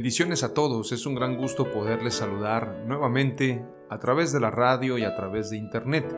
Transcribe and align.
Bendiciones 0.00 0.42
a 0.44 0.54
todos, 0.54 0.92
es 0.92 1.04
un 1.04 1.14
gran 1.14 1.36
gusto 1.36 1.70
poderles 1.70 2.14
saludar 2.14 2.84
nuevamente 2.86 3.62
a 3.90 3.98
través 3.98 4.32
de 4.32 4.40
la 4.40 4.50
radio 4.50 4.96
y 4.96 5.04
a 5.04 5.14
través 5.14 5.50
de 5.50 5.58
internet. 5.58 6.16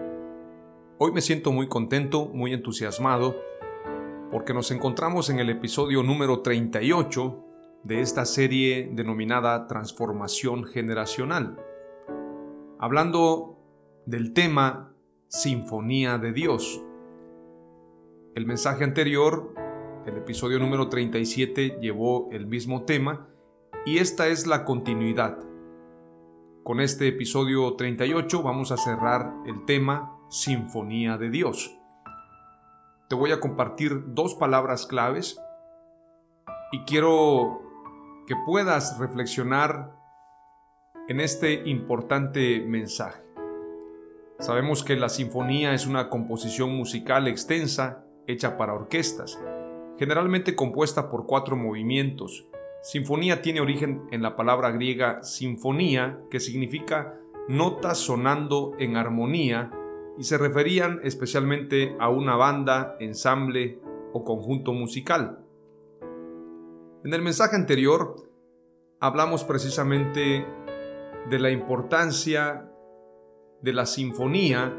Hoy 0.99 1.11
me 1.11 1.21
siento 1.21 1.51
muy 1.51 1.67
contento, 1.67 2.27
muy 2.27 2.53
entusiasmado, 2.53 3.35
porque 4.31 4.55
nos 4.55 4.71
encontramos 4.71 5.31
en 5.31 5.41
el 5.41 5.51
episodio 5.51 6.05
número 6.05 6.43
38 6.43 7.45
de 7.83 8.01
esta 8.01 8.25
serie 8.25 8.89
denominada 8.95 9.67
Transformación 9.67 10.63
Generacional, 10.63 11.59
hablando 12.79 13.59
del 14.07 14.33
tema 14.33 14.95
Sinfonía 15.27 16.19
de 16.19 16.33
Dios. 16.33 16.81
El 18.37 18.47
mensaje 18.47 18.85
anterior, 18.85 19.53
el 20.07 20.19
episodio 20.19 20.61
número 20.61 20.89
37, 20.89 21.79
llevó 21.81 22.29
el 22.31 22.47
mismo 22.47 22.85
tema, 22.85 23.31
y 23.85 23.99
esta 23.99 24.29
es 24.29 24.47
la 24.47 24.65
continuidad. 24.65 25.39
Con 26.63 26.81
este 26.81 27.09
episodio 27.09 27.75
38 27.75 28.43
vamos 28.43 28.71
a 28.71 28.77
cerrar 28.77 29.33
el 29.47 29.65
tema 29.65 30.17
Sinfonía 30.31 31.19
de 31.19 31.31
Dios. 31.31 31.77
Te 33.09 33.17
voy 33.17 33.33
a 33.33 33.41
compartir 33.41 34.15
dos 34.15 34.37
palabras 34.37 34.87
claves 34.87 35.41
y 36.71 36.81
quiero 36.85 37.61
que 38.29 38.37
puedas 38.47 38.99
reflexionar 38.99 39.91
en 41.09 41.21
este 41.21 41.69
importante 41.69 42.61
mensaje. 42.61 43.23
Sabemos 44.39 44.85
que 44.85 44.95
la 44.95 45.09
sinfonía 45.09 45.75
es 45.75 45.87
una 45.87 46.09
composición 46.09 46.75
musical 46.77 47.27
extensa 47.27 48.05
hecha 48.29 48.57
para 48.57 48.75
orquestas, 48.75 49.41
generalmente 49.99 50.55
compuesta 50.55 51.11
por 51.11 51.27
cuatro 51.27 51.57
movimientos 51.57 52.49
Sinfonía 52.83 53.43
tiene 53.43 53.61
origen 53.61 54.09
en 54.11 54.23
la 54.23 54.35
palabra 54.35 54.73
griega 54.73 55.23
sinfonía, 55.23 56.19
que 56.31 56.41
significa 56.41 57.17
notas 57.49 57.99
sonando 57.99 58.73
en 58.77 58.97
armonía, 58.97 59.71
y 60.19 60.25
se 60.25 60.37
referían 60.37 60.99
especialmente 61.05 61.97
a 62.01 62.09
una 62.09 62.35
banda, 62.35 62.97
ensamble 62.99 63.81
o 64.13 64.25
conjunto 64.25 64.73
musical. 64.73 65.47
En 67.05 67.15
el 67.15 67.23
mensaje 67.23 67.55
anterior 67.55 68.17
hablamos 68.99 69.45
precisamente 69.45 70.45
de 71.31 71.39
la 71.39 71.51
importancia 71.51 72.69
de 73.61 73.73
la 73.73 73.87
sinfonía 73.87 74.77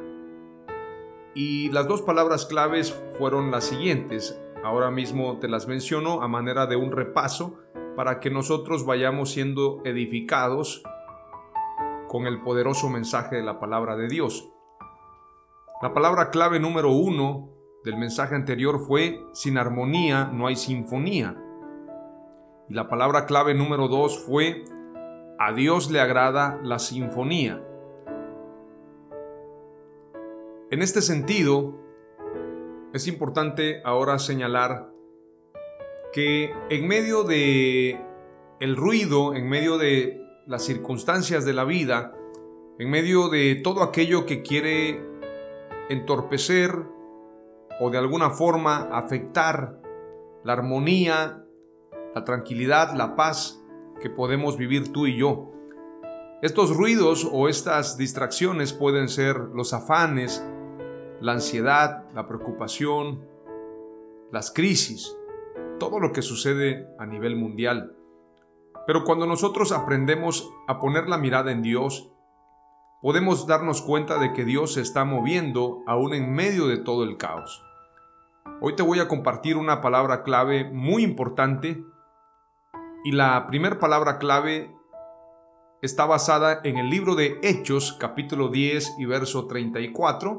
y 1.36 1.70
las 1.70 1.88
dos 1.88 2.02
palabras 2.02 2.46
claves 2.46 2.92
fueron 3.18 3.50
las 3.50 3.64
siguientes. 3.64 4.40
Ahora 4.62 4.92
mismo 4.92 5.40
te 5.40 5.48
las 5.48 5.68
menciono 5.68 6.22
a 6.22 6.28
manera 6.28 6.68
de 6.68 6.76
un 6.76 6.92
repaso 6.92 7.63
para 7.96 8.20
que 8.20 8.30
nosotros 8.30 8.86
vayamos 8.86 9.32
siendo 9.32 9.82
edificados 9.86 10.84
con 12.08 12.28
el 12.28 12.42
poderoso 12.42 12.90
mensaje 12.90 13.36
de 13.38 13.44
la 13.44 13.60
palabra 13.60 13.96
de 13.96 14.08
Dios. 14.08 14.50
La 15.82 15.94
palabra 15.94 16.30
clave 16.30 16.60
número 16.60 16.92
uno 16.92 17.50
del 17.84 17.98
mensaje 17.98 18.36
anterior 18.36 18.80
fue 18.80 19.20
sin 19.34 19.58
armonía 19.58 20.26
no 20.32 20.48
hay 20.48 20.56
sinfonía. 20.56 21.36
Y 22.70 22.74
la 22.74 22.88
palabra 22.88 23.26
clave 23.26 23.54
número 23.54 23.88
dos 23.88 24.20
fue 24.20 24.64
a 25.40 25.52
Dios 25.54 25.92
le 25.92 26.00
agrada 26.00 26.60
la 26.64 26.80
sinfonía. 26.80 27.62
En 30.72 30.82
este 30.82 31.02
sentido, 31.02 31.76
es 32.94 33.08
importante 33.08 33.82
ahora 33.84 34.18
señalar 34.20 34.93
que 36.14 36.54
en 36.70 36.88
medio 36.88 37.24
de 37.24 38.00
el 38.60 38.78
ruido, 38.78 39.34
en 39.34 39.50
medio 39.50 39.78
de 39.78 40.22
las 40.46 40.64
circunstancias 40.64 41.44
de 41.44 41.54
la 41.54 41.66
vida, 41.66 42.16
en 42.80 42.90
medio 42.90 43.28
de 43.30 43.56
todo 43.56 43.84
aquello 43.84 44.26
que 44.26 44.44
quiere 44.44 45.04
entorpecer 45.90 46.72
o 47.80 47.90
de 47.90 47.98
alguna 47.98 48.30
forma 48.30 48.90
afectar 48.94 49.82
la 50.44 50.54
armonía, 50.54 51.44
la 52.16 52.24
tranquilidad, 52.24 52.94
la 52.94 53.16
paz 53.16 53.62
que 54.00 54.10
podemos 54.10 54.56
vivir 54.56 54.94
tú 54.94 55.08
y 55.08 55.18
yo. 55.18 55.52
Estos 56.44 56.76
ruidos 56.76 57.28
o 57.32 57.50
estas 57.50 57.98
distracciones 57.98 58.72
pueden 58.72 59.10
ser 59.10 59.38
los 59.38 59.74
afanes, 59.74 60.46
la 61.22 61.34
ansiedad, 61.34 62.06
la 62.14 62.28
preocupación, 62.28 63.26
las 64.32 64.52
crisis 64.52 65.18
todo 65.84 66.00
lo 66.00 66.14
que 66.14 66.22
sucede 66.22 66.88
a 66.98 67.06
nivel 67.06 67.36
mundial. 67.36 67.94
Pero 68.88 69.04
cuando 69.04 69.28
nosotros 69.28 69.74
aprendemos 69.74 70.50
a 70.66 70.80
poner 70.80 71.10
la 71.10 71.18
mirada 71.18 71.52
en 71.52 71.62
Dios, 71.62 72.10
podemos 73.02 73.48
darnos 73.48 73.82
cuenta 73.82 74.18
de 74.18 74.32
que 74.32 74.46
Dios 74.46 74.76
se 74.76 74.82
está 74.82 75.04
moviendo 75.04 75.84
aún 75.86 76.14
en 76.14 76.32
medio 76.32 76.68
de 76.68 76.78
todo 76.78 77.04
el 77.04 77.18
caos. 77.18 77.66
Hoy 78.62 78.78
te 78.78 78.82
voy 78.82 79.02
a 79.02 79.10
compartir 79.10 79.58
una 79.58 79.82
palabra 79.82 80.24
clave 80.24 80.72
muy 80.72 81.04
importante 81.04 81.84
y 83.04 83.12
la 83.12 83.46
primera 83.48 83.78
palabra 83.78 84.20
clave 84.20 84.74
está 85.82 86.06
basada 86.06 86.62
en 86.64 86.78
el 86.78 86.90
libro 86.90 87.16
de 87.16 87.40
Hechos 87.44 87.98
capítulo 88.00 88.48
10 88.48 89.00
y 89.00 89.06
verso 89.06 89.48
34 89.48 90.38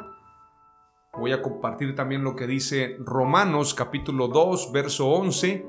Voy 1.16 1.30
a 1.30 1.42
compartir 1.42 1.94
también 1.94 2.24
lo 2.24 2.34
que 2.34 2.48
dice 2.48 2.96
Romanos 2.98 3.72
capítulo 3.72 4.26
2, 4.26 4.72
verso 4.72 5.08
11, 5.10 5.64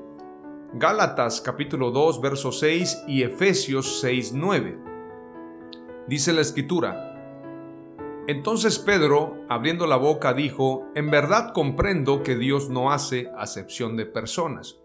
Gálatas 0.74 1.40
capítulo 1.40 1.92
2, 1.92 2.20
verso 2.20 2.50
6 2.50 3.04
y 3.06 3.22
Efesios 3.22 4.00
6, 4.00 4.32
9. 4.34 4.78
Dice 6.08 6.32
la 6.32 6.40
escritura, 6.40 7.16
entonces 8.26 8.80
Pedro, 8.80 9.36
abriendo 9.48 9.86
la 9.86 9.96
boca, 9.96 10.34
dijo, 10.34 10.88
En 10.96 11.12
verdad 11.12 11.52
comprendo 11.52 12.24
que 12.24 12.34
Dios 12.34 12.68
no 12.68 12.90
hace 12.90 13.30
acepción 13.36 13.96
de 13.96 14.04
personas. 14.04 14.80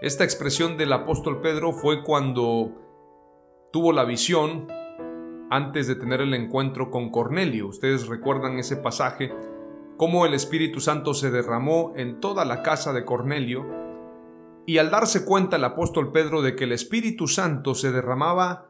Esta 0.00 0.22
expresión 0.22 0.76
del 0.76 0.92
apóstol 0.92 1.40
Pedro 1.40 1.72
fue 1.72 2.04
cuando 2.04 2.70
tuvo 3.72 3.92
la 3.92 4.04
visión 4.04 4.68
antes 5.50 5.88
de 5.88 5.96
tener 5.96 6.20
el 6.20 6.32
encuentro 6.32 6.92
con 6.92 7.10
Cornelio. 7.10 7.66
Ustedes 7.66 8.06
recuerdan 8.06 8.58
ese 8.60 8.76
pasaje 8.76 9.32
cómo 9.96 10.26
el 10.26 10.34
Espíritu 10.34 10.80
Santo 10.80 11.14
se 11.14 11.30
derramó 11.30 11.92
en 11.96 12.20
toda 12.20 12.44
la 12.44 12.62
casa 12.62 12.92
de 12.92 13.04
Cornelio, 13.04 13.64
y 14.66 14.78
al 14.78 14.90
darse 14.90 15.24
cuenta 15.24 15.56
el 15.56 15.64
apóstol 15.64 16.10
Pedro 16.10 16.40
de 16.42 16.56
que 16.56 16.64
el 16.64 16.72
Espíritu 16.72 17.28
Santo 17.28 17.74
se 17.74 17.92
derramaba 17.92 18.68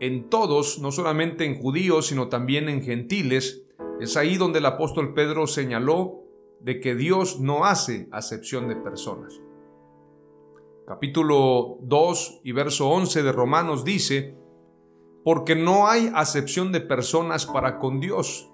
en 0.00 0.28
todos, 0.28 0.78
no 0.78 0.92
solamente 0.92 1.44
en 1.44 1.60
judíos, 1.60 2.08
sino 2.08 2.28
también 2.28 2.68
en 2.68 2.82
gentiles, 2.82 3.64
es 4.00 4.16
ahí 4.16 4.36
donde 4.36 4.58
el 4.58 4.66
apóstol 4.66 5.14
Pedro 5.14 5.46
señaló 5.46 6.22
de 6.60 6.80
que 6.80 6.94
Dios 6.94 7.40
no 7.40 7.64
hace 7.64 8.08
acepción 8.12 8.68
de 8.68 8.76
personas. 8.76 9.40
capítulo 10.86 11.78
2 11.82 12.40
y 12.44 12.52
verso 12.52 12.88
11 12.90 13.22
de 13.22 13.32
Romanos 13.32 13.84
dice, 13.84 14.36
porque 15.24 15.54
no 15.54 15.86
hay 15.88 16.10
acepción 16.14 16.72
de 16.72 16.80
personas 16.80 17.46
para 17.46 17.78
con 17.78 18.00
Dios. 18.00 18.50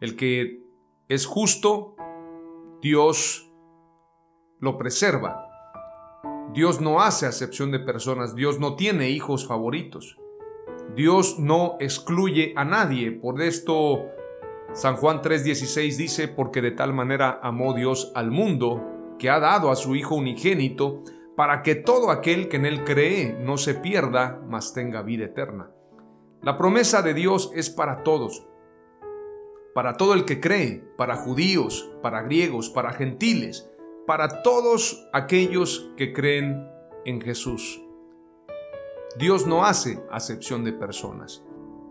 El 0.00 0.16
que 0.16 0.61
es 1.14 1.26
justo, 1.26 1.94
Dios 2.80 3.52
lo 4.60 4.78
preserva. 4.78 5.48
Dios 6.54 6.80
no 6.80 7.00
hace 7.00 7.26
acepción 7.26 7.70
de 7.70 7.80
personas, 7.80 8.34
Dios 8.34 8.58
no 8.58 8.76
tiene 8.76 9.10
hijos 9.10 9.46
favoritos. 9.46 10.18
Dios 10.94 11.38
no 11.38 11.76
excluye 11.80 12.54
a 12.56 12.64
nadie. 12.64 13.12
Por 13.12 13.40
esto 13.42 14.06
San 14.72 14.96
Juan 14.96 15.20
3:16 15.20 15.96
dice, 15.98 16.28
porque 16.28 16.62
de 16.62 16.70
tal 16.70 16.94
manera 16.94 17.40
amó 17.42 17.74
Dios 17.74 18.10
al 18.14 18.30
mundo, 18.30 18.82
que 19.18 19.28
ha 19.28 19.38
dado 19.38 19.70
a 19.70 19.76
su 19.76 19.94
Hijo 19.94 20.14
unigénito, 20.14 21.02
para 21.36 21.62
que 21.62 21.74
todo 21.74 22.10
aquel 22.10 22.48
que 22.48 22.56
en 22.56 22.66
él 22.66 22.84
cree 22.84 23.36
no 23.38 23.58
se 23.58 23.74
pierda, 23.74 24.40
mas 24.48 24.72
tenga 24.72 25.02
vida 25.02 25.26
eterna. 25.26 25.70
La 26.40 26.56
promesa 26.56 27.02
de 27.02 27.14
Dios 27.14 27.50
es 27.54 27.70
para 27.70 28.02
todos, 28.02 28.46
para 29.74 29.96
todo 29.96 30.14
el 30.14 30.24
que 30.24 30.40
cree, 30.40 30.84
para 30.96 31.16
judíos, 31.16 31.90
para 32.02 32.22
griegos, 32.22 32.70
para 32.70 32.92
gentiles, 32.92 33.70
para 34.06 34.42
todos 34.42 35.08
aquellos 35.12 35.90
que 35.96 36.12
creen 36.12 36.68
en 37.04 37.20
Jesús. 37.20 37.80
Dios 39.18 39.46
no 39.46 39.64
hace 39.64 40.02
acepción 40.10 40.64
de 40.64 40.72
personas. 40.72 41.42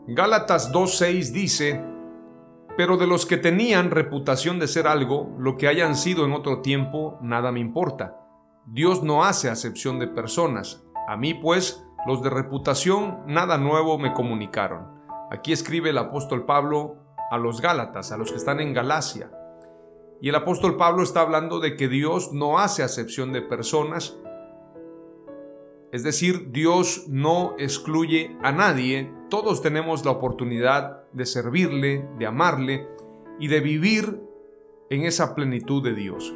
Gálatas 0.08 0.72
2.6 0.72 1.32
dice, 1.32 1.84
pero 2.78 2.98
de 2.98 3.08
los 3.08 3.26
que 3.26 3.38
tenían 3.38 3.92
reputación 3.92 4.60
de 4.60 4.68
ser 4.68 4.88
algo, 4.88 5.36
lo 5.38 5.58
que 5.58 5.68
hayan 5.68 5.96
sido 5.96 6.26
en 6.26 6.34
otro 6.34 6.62
tiempo, 6.62 7.20
nada 7.22 7.52
me 7.52 7.60
importa 7.60 8.22
Dios 8.66 9.02
no 9.02 9.24
hace 9.26 9.50
acepción 9.50 10.00
de 10.00 10.08
personas. 10.08 10.84
A 11.08 11.18
mí, 11.18 11.34
pues, 11.34 11.84
los 12.06 12.22
de 12.22 12.30
reputación 12.30 13.22
nada 13.26 13.58
nuevo 13.58 13.98
me 13.98 14.14
comunicaron. 14.14 14.88
Aquí 15.32 15.52
escribe 15.52 15.90
el 15.90 15.98
apóstol 15.98 16.46
Pablo 16.46 16.98
a 17.32 17.38
los 17.38 17.62
Gálatas, 17.62 18.12
a 18.12 18.18
los 18.18 18.30
que 18.30 18.38
están 18.38 18.60
en 18.60 18.74
Galacia. 18.74 19.32
Y 20.22 20.30
el 20.30 20.36
apóstol 20.36 20.76
Pablo 20.76 21.02
está 21.02 21.22
hablando 21.22 21.62
de 21.62 21.78
que 21.78 21.88
Dios 21.88 22.34
no 22.34 22.60
hace 22.60 22.84
acepción 22.84 23.32
de 23.32 23.42
personas. 23.42 24.20
Es 25.94 26.04
decir, 26.04 26.52
Dios 26.52 27.06
no 27.08 27.56
excluye 27.58 28.38
a 28.44 28.52
nadie. 28.52 29.12
Todos 29.30 29.62
tenemos 29.62 30.04
la 30.04 30.12
oportunidad 30.12 31.10
de 31.14 31.26
servirle, 31.26 32.06
de 32.20 32.26
amarle 32.28 32.88
y 33.40 33.48
de 33.48 33.62
vivir 33.62 34.22
en 34.90 35.06
esa 35.06 35.34
plenitud 35.34 35.82
de 35.82 35.96
Dios. 35.96 36.36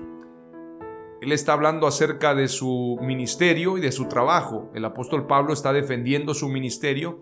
Él 1.21 1.33
está 1.33 1.53
hablando 1.53 1.87
acerca 1.87 2.33
de 2.33 2.47
su 2.47 2.97
ministerio 3.01 3.77
y 3.77 3.81
de 3.81 3.91
su 3.91 4.07
trabajo. 4.07 4.71
El 4.73 4.85
apóstol 4.85 5.27
Pablo 5.27 5.51
está 5.51 5.73
defendiendo 5.73 6.33
su 6.33 6.47
ministerio 6.47 7.19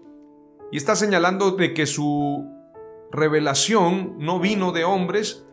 y 0.72 0.78
está 0.78 0.96
señalando 0.96 1.52
de 1.52 1.74
que 1.74 1.88
su 1.88 2.63
revelación 3.14 4.16
no 4.18 4.42
vino 4.42 4.74
de 4.74 4.84
hombres, 4.84 5.48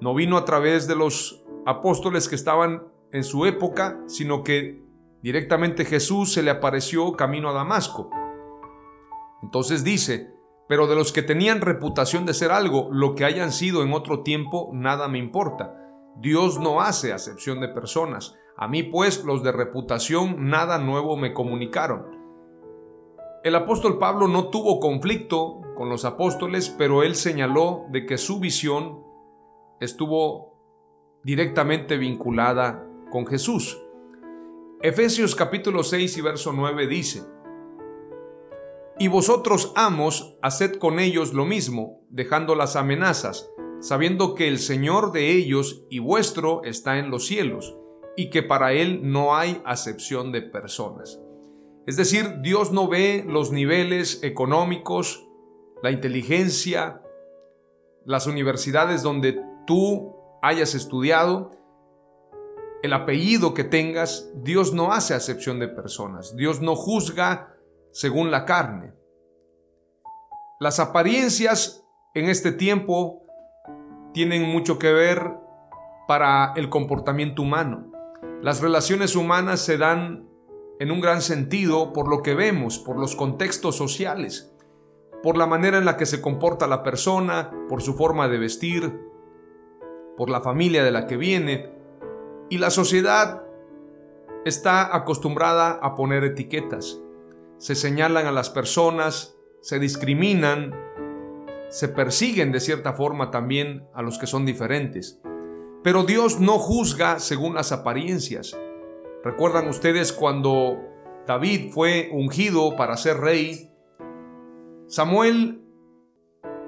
no 0.00 0.14
vino 0.14 0.36
a 0.36 0.44
través 0.44 0.86
de 0.86 0.96
los 0.96 1.42
apóstoles 1.64 2.28
que 2.28 2.34
estaban 2.34 2.82
en 3.12 3.24
su 3.24 3.46
época, 3.46 3.98
sino 4.06 4.42
que 4.42 4.84
directamente 5.22 5.86
Jesús 5.86 6.34
se 6.34 6.42
le 6.42 6.50
apareció 6.50 7.12
camino 7.12 7.48
a 7.48 7.54
Damasco. 7.54 8.10
Entonces 9.42 9.84
dice, 9.84 10.34
pero 10.68 10.86
de 10.86 10.96
los 10.96 11.12
que 11.12 11.22
tenían 11.22 11.62
reputación 11.62 12.26
de 12.26 12.34
ser 12.34 12.50
algo, 12.50 12.90
lo 12.92 13.14
que 13.14 13.24
hayan 13.24 13.52
sido 13.52 13.82
en 13.82 13.94
otro 13.94 14.22
tiempo, 14.22 14.70
nada 14.74 15.08
me 15.08 15.18
importa 15.18 15.80
Dios 16.16 16.58
no 16.58 16.82
hace 16.82 17.12
acepción 17.12 17.60
de 17.60 17.68
personas. 17.68 18.36
A 18.56 18.68
mí 18.68 18.82
pues 18.82 19.24
los 19.24 19.42
de 19.42 19.52
reputación 19.52 20.50
nada 20.50 20.78
nuevo 20.78 21.16
me 21.16 21.32
comunicaron. 21.32 22.18
El 23.42 23.54
apóstol 23.54 23.98
Pablo 23.98 24.28
no 24.28 24.48
tuvo 24.48 24.80
conflicto 24.80 25.62
con 25.80 25.88
los 25.88 26.04
apóstoles, 26.04 26.68
pero 26.68 27.02
él 27.04 27.14
señaló 27.14 27.86
de 27.88 28.04
que 28.04 28.18
su 28.18 28.38
visión 28.38 29.02
estuvo 29.80 30.60
directamente 31.24 31.96
vinculada 31.96 32.86
con 33.10 33.26
Jesús. 33.26 33.80
Efesios 34.82 35.34
capítulo 35.34 35.82
6 35.82 36.18
y 36.18 36.20
verso 36.20 36.52
9 36.52 36.86
dice, 36.86 37.22
Y 38.98 39.08
vosotros 39.08 39.72
amos, 39.74 40.36
haced 40.42 40.76
con 40.76 41.00
ellos 41.00 41.32
lo 41.32 41.46
mismo, 41.46 42.02
dejando 42.10 42.54
las 42.54 42.76
amenazas, 42.76 43.50
sabiendo 43.80 44.34
que 44.34 44.48
el 44.48 44.58
Señor 44.58 45.12
de 45.12 45.30
ellos 45.30 45.86
y 45.88 45.98
vuestro 45.98 46.62
está 46.62 46.98
en 46.98 47.10
los 47.10 47.26
cielos, 47.26 47.74
y 48.18 48.28
que 48.28 48.42
para 48.42 48.74
Él 48.74 49.00
no 49.10 49.34
hay 49.34 49.62
acepción 49.64 50.30
de 50.30 50.42
personas. 50.42 51.18
Es 51.86 51.96
decir, 51.96 52.42
Dios 52.42 52.70
no 52.70 52.86
ve 52.86 53.24
los 53.26 53.50
niveles 53.50 54.22
económicos, 54.22 55.26
la 55.82 55.90
inteligencia, 55.90 57.02
las 58.04 58.26
universidades 58.26 59.02
donde 59.02 59.40
tú 59.66 60.16
hayas 60.42 60.74
estudiado, 60.74 61.50
el 62.82 62.92
apellido 62.92 63.52
que 63.52 63.64
tengas, 63.64 64.30
Dios 64.34 64.72
no 64.72 64.92
hace 64.92 65.14
acepción 65.14 65.58
de 65.58 65.68
personas. 65.68 66.34
Dios 66.34 66.60
no 66.62 66.74
juzga 66.74 67.54
según 67.92 68.30
la 68.30 68.46
carne. 68.46 68.94
Las 70.58 70.80
apariencias 70.80 71.84
en 72.14 72.28
este 72.28 72.52
tiempo 72.52 73.22
tienen 74.12 74.42
mucho 74.42 74.78
que 74.78 74.92
ver 74.92 75.34
para 76.08 76.52
el 76.56 76.70
comportamiento 76.70 77.42
humano. 77.42 77.92
Las 78.42 78.60
relaciones 78.60 79.14
humanas 79.14 79.60
se 79.60 79.76
dan 79.76 80.26
en 80.78 80.90
un 80.90 81.00
gran 81.00 81.20
sentido 81.20 81.92
por 81.92 82.08
lo 82.08 82.22
que 82.22 82.34
vemos, 82.34 82.78
por 82.78 82.98
los 82.98 83.14
contextos 83.14 83.76
sociales, 83.76 84.49
por 85.22 85.36
la 85.36 85.46
manera 85.46 85.78
en 85.78 85.84
la 85.84 85.96
que 85.96 86.06
se 86.06 86.20
comporta 86.20 86.66
la 86.66 86.82
persona, 86.82 87.50
por 87.68 87.82
su 87.82 87.94
forma 87.94 88.28
de 88.28 88.38
vestir, 88.38 89.00
por 90.16 90.30
la 90.30 90.40
familia 90.40 90.84
de 90.84 90.90
la 90.90 91.06
que 91.06 91.16
viene. 91.16 91.70
Y 92.48 92.58
la 92.58 92.70
sociedad 92.70 93.42
está 94.44 94.94
acostumbrada 94.96 95.78
a 95.82 95.94
poner 95.94 96.24
etiquetas. 96.24 97.00
Se 97.58 97.74
señalan 97.74 98.26
a 98.26 98.32
las 98.32 98.50
personas, 98.50 99.36
se 99.60 99.78
discriminan, 99.78 100.72
se 101.68 101.88
persiguen 101.88 102.52
de 102.52 102.60
cierta 102.60 102.94
forma 102.94 103.30
también 103.30 103.86
a 103.94 104.02
los 104.02 104.18
que 104.18 104.26
son 104.26 104.46
diferentes. 104.46 105.20
Pero 105.82 106.04
Dios 106.04 106.40
no 106.40 106.58
juzga 106.58 107.18
según 107.18 107.54
las 107.54 107.72
apariencias. 107.72 108.58
¿Recuerdan 109.22 109.68
ustedes 109.68 110.12
cuando 110.12 110.78
David 111.26 111.72
fue 111.72 112.08
ungido 112.12 112.76
para 112.76 112.96
ser 112.96 113.18
rey? 113.18 113.69
Samuel 114.90 115.62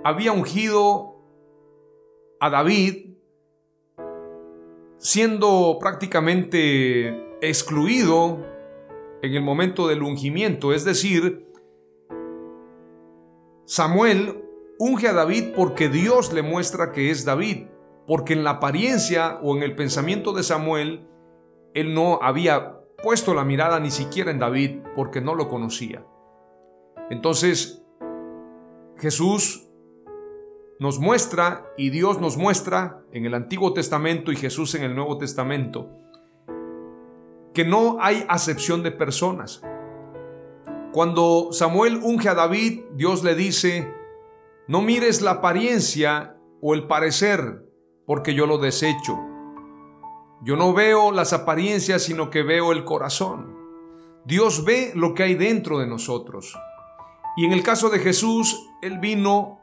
había 0.04 0.30
ungido 0.30 1.16
a 2.38 2.50
David 2.50 3.16
siendo 4.96 5.76
prácticamente 5.80 7.36
excluido 7.40 8.46
en 9.22 9.34
el 9.34 9.42
momento 9.42 9.88
del 9.88 10.04
ungimiento, 10.04 10.72
es 10.72 10.84
decir, 10.84 11.48
Samuel 13.64 14.44
Unge 14.78 15.08
a 15.08 15.12
David 15.12 15.54
porque 15.56 15.88
Dios 15.88 16.32
le 16.32 16.42
muestra 16.42 16.92
que 16.92 17.10
es 17.10 17.24
David, 17.24 17.66
porque 18.06 18.34
en 18.34 18.44
la 18.44 18.50
apariencia 18.50 19.40
o 19.42 19.56
en 19.56 19.64
el 19.64 19.74
pensamiento 19.74 20.32
de 20.32 20.44
Samuel, 20.44 21.08
él 21.74 21.92
no 21.92 22.20
había 22.22 22.82
puesto 23.02 23.34
la 23.34 23.44
mirada 23.44 23.80
ni 23.80 23.90
siquiera 23.90 24.30
en 24.30 24.38
David 24.38 24.78
porque 24.94 25.20
no 25.20 25.34
lo 25.34 25.48
conocía. 25.48 26.06
Entonces, 27.10 27.81
Jesús 28.99 29.68
nos 30.78 30.99
muestra 30.99 31.66
y 31.76 31.90
Dios 31.90 32.20
nos 32.20 32.37
muestra 32.37 33.04
en 33.12 33.26
el 33.26 33.34
Antiguo 33.34 33.72
Testamento 33.72 34.32
y 34.32 34.37
Jesús 34.37 34.75
en 34.75 34.82
el 34.82 34.94
Nuevo 34.94 35.18
Testamento 35.18 35.88
que 37.52 37.64
no 37.64 37.99
hay 38.00 38.25
acepción 38.28 38.82
de 38.82 38.92
personas. 38.92 39.62
Cuando 40.92 41.52
Samuel 41.52 42.00
unge 42.02 42.28
a 42.28 42.34
David, 42.34 42.82
Dios 42.94 43.25
le 43.25 43.34
dice, 43.34 43.92
no 44.68 44.82
mires 44.82 45.22
la 45.22 45.32
apariencia 45.32 46.37
o 46.61 46.75
el 46.75 46.87
parecer, 46.87 47.66
porque 48.06 48.34
yo 48.34 48.46
lo 48.46 48.58
desecho. 48.58 49.18
Yo 50.42 50.56
no 50.56 50.72
veo 50.72 51.12
las 51.12 51.32
apariencias, 51.32 52.02
sino 52.02 52.30
que 52.30 52.42
veo 52.42 52.72
el 52.72 52.84
corazón. 52.84 53.56
Dios 54.25 54.64
ve 54.64 54.92
lo 54.94 55.14
que 55.14 55.25
hay 55.25 55.34
dentro 55.34 55.78
de 55.78 55.87
nosotros. 55.87 56.56
Y 57.36 57.46
en 57.46 57.52
el 57.52 57.62
caso 57.62 57.88
de 57.88 57.98
Jesús, 57.98 58.68
Él 58.82 58.98
vino 58.98 59.60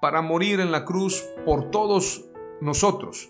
para 0.00 0.22
morir 0.22 0.60
en 0.60 0.72
la 0.72 0.86
cruz 0.86 1.22
por 1.44 1.70
todos 1.70 2.24
nosotros. 2.62 3.28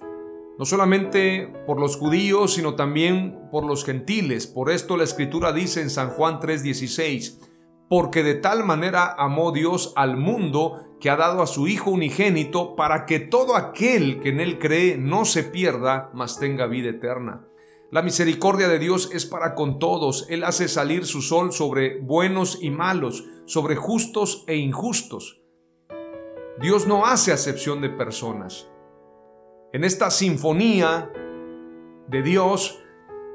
No 0.58 0.64
solamente 0.64 1.52
por 1.66 1.80
los 1.80 1.96
judíos, 1.96 2.54
sino 2.54 2.74
también 2.76 3.48
por 3.50 3.64
los 3.64 3.84
gentiles. 3.84 4.46
Por 4.46 4.70
esto 4.70 4.96
la 4.96 5.04
escritura 5.04 5.52
dice 5.52 5.80
en 5.80 5.90
San 5.90 6.10
Juan 6.10 6.38
3:16, 6.38 7.40
porque 7.88 8.22
de 8.22 8.34
tal 8.34 8.62
manera 8.62 9.12
amó 9.18 9.50
Dios 9.50 9.92
al 9.96 10.16
mundo 10.16 10.96
que 11.00 11.10
ha 11.10 11.16
dado 11.16 11.42
a 11.42 11.48
su 11.48 11.66
Hijo 11.66 11.90
unigénito 11.90 12.76
para 12.76 13.06
que 13.06 13.18
todo 13.18 13.56
aquel 13.56 14.20
que 14.20 14.28
en 14.28 14.40
él 14.40 14.58
cree 14.60 14.96
no 14.96 15.24
se 15.24 15.42
pierda, 15.42 16.10
mas 16.14 16.38
tenga 16.38 16.66
vida 16.66 16.90
eterna. 16.90 17.46
La 17.90 18.02
misericordia 18.02 18.68
de 18.68 18.78
Dios 18.78 19.10
es 19.12 19.26
para 19.26 19.56
con 19.56 19.80
todos. 19.80 20.26
Él 20.28 20.44
hace 20.44 20.68
salir 20.68 21.06
su 21.06 21.22
sol 21.22 21.52
sobre 21.52 21.98
buenos 21.98 22.58
y 22.60 22.70
malos, 22.70 23.24
sobre 23.50 23.74
justos 23.74 24.44
e 24.46 24.54
injustos. 24.58 25.42
Dios 26.60 26.86
no 26.86 27.04
hace 27.04 27.32
acepción 27.32 27.80
de 27.80 27.90
personas. 27.90 28.70
En 29.72 29.82
esta 29.82 30.12
sinfonía 30.12 31.10
de 32.06 32.22
Dios, 32.22 32.80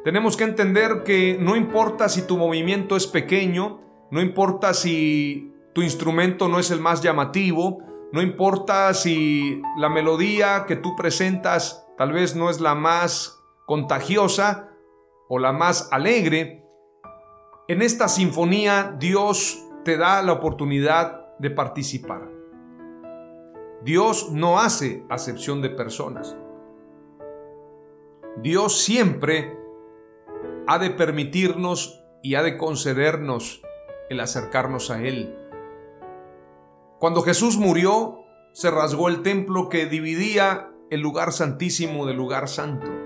tenemos 0.06 0.38
que 0.38 0.46
entender 0.46 1.04
que 1.04 1.38
no 1.38 1.58
importa 1.58 2.08
si 2.08 2.22
tu 2.22 2.38
movimiento 2.38 2.96
es 2.96 3.08
pequeño, 3.08 3.82
no 4.10 4.22
importa 4.22 4.74
si 4.74 5.54
tu 5.74 5.82
instrumento 5.82 6.48
no 6.48 6.60
es 6.60 6.72
el 6.72 6.80
más 6.80 7.02
llamativo, 7.02 7.80
no 8.14 8.22
importa 8.22 8.94
si 8.94 9.62
la 9.76 9.90
melodía 9.90 10.64
que 10.66 10.78
tú 10.78 10.96
presentas 10.96 11.90
tal 11.98 12.14
vez 12.14 12.38
no 12.38 12.50
es 12.50 12.62
la 12.62 12.74
más 12.74 13.44
contagiosa 13.66 14.70
o 15.28 15.40
la 15.40 15.52
más 15.52 15.90
alegre, 15.92 16.64
en 17.68 17.82
esta 17.82 18.08
sinfonía 18.08 18.96
Dios 18.98 19.65
te 19.86 19.98
da 19.98 20.24
la 20.24 20.34
oportunidad 20.34 21.38
de 21.38 21.52
participar. 21.52 22.28
Dios 23.84 24.32
no 24.32 24.60
hace 24.60 25.06
acepción 25.10 25.62
de 25.62 25.70
personas. 25.70 26.36
Dios 28.42 28.82
siempre 28.82 29.56
ha 30.68 30.80
de 30.80 30.90
permitirnos 30.90 32.04
y 32.24 32.34
ha 32.34 32.42
de 32.42 32.58
concedernos 32.58 33.62
el 34.10 34.20
acercarnos 34.20 34.90
a 34.90 35.04
Él. 35.04 35.38
Cuando 37.00 37.22
Jesús 37.22 37.58
murió, 37.58 38.24
se 38.54 38.72
rasgó 38.72 39.08
el 39.08 39.22
templo 39.22 39.70
que 39.70 39.86
dividía 39.86 40.72
el 40.90 41.02
lugar 41.02 41.32
santísimo 41.32 42.08
del 42.08 42.18
lugar 42.18 42.48
santo. 42.48 43.05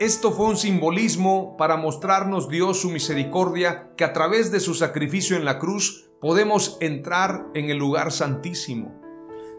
Esto 0.00 0.30
fue 0.30 0.46
un 0.46 0.56
simbolismo 0.56 1.56
para 1.56 1.76
mostrarnos 1.76 2.48
Dios 2.48 2.80
su 2.80 2.88
misericordia, 2.88 3.90
que 3.96 4.04
a 4.04 4.12
través 4.12 4.52
de 4.52 4.60
su 4.60 4.74
sacrificio 4.74 5.36
en 5.36 5.44
la 5.44 5.58
cruz 5.58 6.08
podemos 6.20 6.78
entrar 6.80 7.48
en 7.54 7.68
el 7.68 7.78
lugar 7.78 8.12
santísimo. 8.12 8.94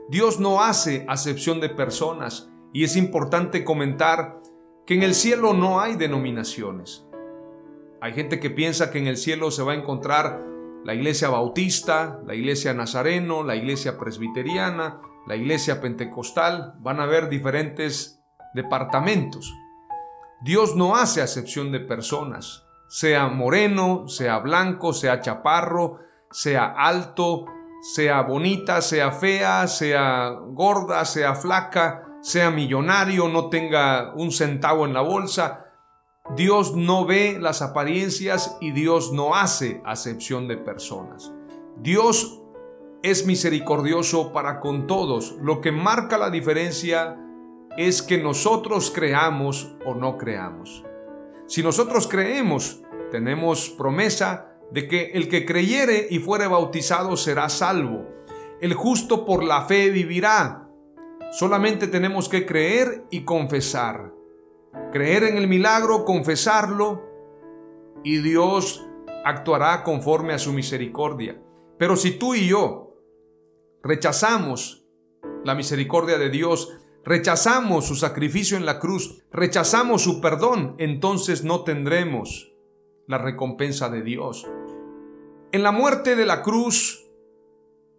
Dios 0.09 0.39
no 0.39 0.61
hace 0.63 1.03
acepción 1.09 1.59
de 1.59 1.67
personas 1.67 2.49
y 2.71 2.85
es 2.85 2.95
importante 2.95 3.65
comentar 3.65 4.41
que 4.85 4.93
en 4.93 5.03
el 5.03 5.13
cielo 5.13 5.53
no 5.53 5.81
hay 5.81 5.95
denominaciones. 5.95 7.05
Hay 7.99 8.13
gente 8.13 8.39
que 8.39 8.49
piensa 8.49 8.91
que 8.91 8.99
en 8.99 9.07
el 9.07 9.17
cielo 9.17 9.51
se 9.51 9.63
va 9.63 9.73
a 9.73 9.75
encontrar 9.75 10.41
la 10.85 10.93
iglesia 10.93 11.27
bautista, 11.27 12.21
la 12.25 12.33
iglesia 12.33 12.73
nazareno, 12.73 13.43
la 13.43 13.57
iglesia 13.57 13.97
presbiteriana, 13.97 15.01
la 15.27 15.35
iglesia 15.35 15.81
pentecostal. 15.81 16.75
Van 16.79 17.01
a 17.01 17.03
haber 17.03 17.27
diferentes 17.27 18.21
departamentos. 18.53 19.53
Dios 20.41 20.75
no 20.75 20.95
hace 20.95 21.21
acepción 21.21 21.71
de 21.71 21.81
personas, 21.81 22.65
sea 22.87 23.27
moreno, 23.27 24.07
sea 24.07 24.39
blanco, 24.39 24.93
sea 24.93 25.19
chaparro, 25.19 25.99
sea 26.31 26.73
alto, 26.77 27.45
sea 27.81 28.21
bonita, 28.21 28.81
sea 28.81 29.11
fea, 29.11 29.67
sea 29.67 30.29
gorda, 30.29 31.03
sea 31.03 31.35
flaca, 31.35 32.05
sea 32.21 32.51
millonario, 32.51 33.27
no 33.27 33.49
tenga 33.49 34.13
un 34.15 34.31
centavo 34.31 34.85
en 34.85 34.93
la 34.93 35.01
bolsa. 35.01 35.65
Dios 36.35 36.75
no 36.75 37.05
ve 37.05 37.37
las 37.39 37.61
apariencias 37.61 38.57
y 38.61 38.71
Dios 38.71 39.11
no 39.11 39.35
hace 39.35 39.81
acepción 39.85 40.47
de 40.47 40.57
personas. 40.57 41.33
Dios 41.77 42.41
es 43.03 43.25
misericordioso 43.25 44.31
para 44.31 44.59
con 44.59 44.87
todos. 44.87 45.35
Lo 45.41 45.59
que 45.59 45.71
marca 45.71 46.17
la 46.17 46.29
diferencia 46.29 47.17
es 47.77 48.01
que 48.01 48.17
nosotros 48.17 48.91
creamos 48.91 49.75
o 49.85 49.95
no 49.95 50.17
creamos. 50.17 50.83
Si 51.47 51.63
nosotros 51.63 52.07
creemos, 52.07 52.81
tenemos 53.11 53.69
promesa 53.69 54.53
de 54.71 54.87
que 54.87 55.11
el 55.13 55.29
que 55.29 55.45
creyere 55.45 56.07
y 56.09 56.19
fuere 56.19 56.47
bautizado 56.47 57.17
será 57.17 57.49
salvo. 57.49 58.05
El 58.61 58.73
justo 58.73 59.25
por 59.25 59.43
la 59.43 59.63
fe 59.63 59.89
vivirá. 59.89 60.69
Solamente 61.31 61.87
tenemos 61.87 62.29
que 62.29 62.45
creer 62.45 63.05
y 63.09 63.23
confesar. 63.23 64.13
Creer 64.91 65.23
en 65.23 65.37
el 65.37 65.47
milagro, 65.47 66.05
confesarlo, 66.05 67.09
y 68.03 68.17
Dios 68.19 68.85
actuará 69.25 69.83
conforme 69.83 70.33
a 70.33 70.39
su 70.39 70.53
misericordia. 70.53 71.41
Pero 71.77 71.95
si 71.95 72.11
tú 72.11 72.35
y 72.35 72.47
yo 72.47 72.95
rechazamos 73.81 74.85
la 75.43 75.55
misericordia 75.55 76.17
de 76.17 76.29
Dios, 76.29 76.77
rechazamos 77.09 77.87
su 77.87 77.95
sacrificio 77.95 78.55
en 78.55 78.67
la 78.67 78.77
cruz, 78.77 79.23
rechazamos 79.31 80.03
su 80.03 80.21
perdón, 80.21 80.75
entonces 80.77 81.43
no 81.43 81.63
tendremos 81.63 82.53
la 83.07 83.17
recompensa 83.17 83.89
de 83.89 84.03
Dios. 84.03 84.45
En 85.51 85.63
la 85.63 85.71
muerte 85.71 86.15
de 86.15 86.27
la 86.27 86.43
cruz, 86.43 87.03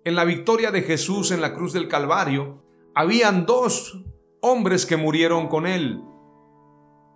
en 0.04 0.14
la 0.14 0.24
victoria 0.24 0.70
de 0.70 0.82
Jesús 0.82 1.32
en 1.32 1.40
la 1.40 1.54
cruz 1.54 1.72
del 1.72 1.88
Calvario, 1.88 2.62
habían 2.94 3.46
dos 3.46 4.00
hombres 4.42 4.86
que 4.86 4.96
murieron 4.96 5.48
con 5.48 5.66
él. 5.66 6.04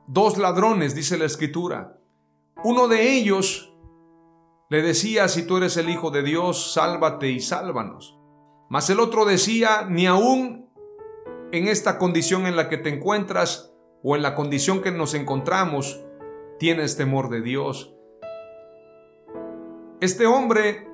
Dos 0.09 0.37
ladrones, 0.37 0.97
dice 0.97 1.17
la 1.17 1.27
escritura. 1.27 2.01
Uno 2.65 2.89
de 2.89 3.17
ellos 3.17 3.73
le 4.69 4.83
decía, 4.83 5.29
si 5.29 5.47
tú 5.47 5.59
eres 5.59 5.77
el 5.77 5.89
Hijo 5.89 6.11
de 6.11 6.25
Dios, 6.25 6.73
sálvate 6.73 7.31
y 7.31 7.39
sálvanos. 7.39 8.19
Mas 8.69 8.91
el 8.91 8.99
otro 8.99 9.25
decía, 9.25 9.87
ni 9.89 10.07
aún 10.07 10.64
en 11.55 11.69
esta 11.69 11.99
condición 11.99 12.49
en 12.49 12.57
la 12.57 12.69
que 12.69 12.79
te 12.79 12.89
encuentras 12.89 13.73
o 14.03 14.17
en 14.17 14.23
la 14.23 14.35
condición 14.35 14.83
que 14.83 14.91
nos 14.91 15.15
encontramos, 15.15 16.05
tienes 16.59 16.97
temor 16.97 17.31
de 17.31 17.43
Dios. 17.43 17.95
Este 20.01 20.27
hombre 20.27 20.89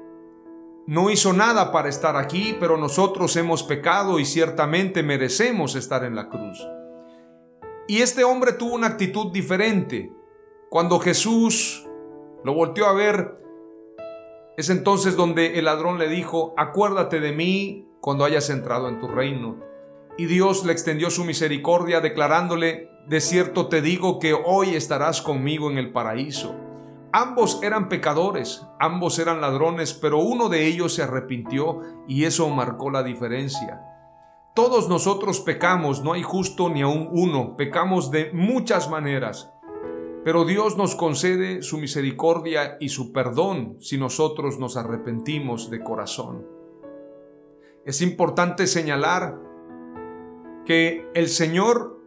no 0.86 1.08
hizo 1.08 1.32
nada 1.32 1.72
para 1.72 1.88
estar 1.88 2.14
aquí, 2.16 2.54
pero 2.60 2.76
nosotros 2.76 3.34
hemos 3.36 3.62
pecado 3.62 4.18
y 4.18 4.26
ciertamente 4.26 5.02
merecemos 5.02 5.76
estar 5.76 6.04
en 6.04 6.14
la 6.14 6.28
cruz. 6.28 6.62
Y 7.88 8.02
este 8.02 8.22
hombre 8.22 8.52
tuvo 8.52 8.74
una 8.74 8.88
actitud 8.88 9.32
diferente. 9.32 10.12
Cuando 10.68 10.98
Jesús 11.00 11.88
lo 12.44 12.52
volteó 12.52 12.84
a 12.84 12.92
ver, 12.92 13.40
es 14.58 14.68
entonces 14.68 15.16
donde 15.16 15.58
el 15.58 15.64
ladrón 15.64 15.98
le 15.98 16.08
dijo, 16.08 16.52
acuérdate 16.58 17.18
de 17.18 17.32
mí 17.32 17.88
cuando 18.02 18.26
hayas 18.26 18.50
entrado 18.50 18.90
en 18.90 19.00
tu 19.00 19.08
reino. 19.08 19.69
Y 20.20 20.26
Dios 20.26 20.66
le 20.66 20.72
extendió 20.72 21.08
su 21.08 21.24
misericordia 21.24 22.02
declarándole, 22.02 22.90
de 23.06 23.22
cierto 23.22 23.68
te 23.68 23.80
digo 23.80 24.18
que 24.18 24.34
hoy 24.34 24.74
estarás 24.74 25.22
conmigo 25.22 25.70
en 25.70 25.78
el 25.78 25.92
paraíso. 25.92 26.54
Ambos 27.10 27.58
eran 27.62 27.88
pecadores, 27.88 28.66
ambos 28.78 29.18
eran 29.18 29.40
ladrones, 29.40 29.94
pero 29.94 30.18
uno 30.18 30.50
de 30.50 30.66
ellos 30.66 30.92
se 30.92 31.02
arrepintió 31.02 31.80
y 32.06 32.24
eso 32.24 32.50
marcó 32.50 32.90
la 32.90 33.02
diferencia. 33.02 33.80
Todos 34.54 34.90
nosotros 34.90 35.40
pecamos, 35.40 36.04
no 36.04 36.12
hay 36.12 36.22
justo 36.22 36.68
ni 36.68 36.82
aun 36.82 37.08
uno, 37.12 37.56
pecamos 37.56 38.10
de 38.10 38.30
muchas 38.34 38.90
maneras, 38.90 39.50
pero 40.22 40.44
Dios 40.44 40.76
nos 40.76 40.96
concede 40.96 41.62
su 41.62 41.78
misericordia 41.78 42.76
y 42.78 42.90
su 42.90 43.10
perdón 43.10 43.78
si 43.80 43.96
nosotros 43.96 44.58
nos 44.58 44.76
arrepentimos 44.76 45.70
de 45.70 45.82
corazón. 45.82 46.46
Es 47.86 48.02
importante 48.02 48.66
señalar 48.66 49.48
el 50.70 51.28
Señor 51.28 51.98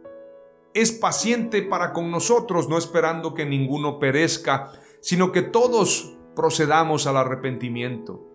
es 0.74 0.92
paciente 0.92 1.62
para 1.62 1.92
con 1.92 2.10
nosotros, 2.10 2.68
no 2.68 2.78
esperando 2.78 3.34
que 3.34 3.46
ninguno 3.46 3.98
perezca, 3.98 4.72
sino 5.00 5.32
que 5.32 5.42
todos 5.42 6.16
procedamos 6.34 7.06
al 7.06 7.16
arrepentimiento. 7.16 8.26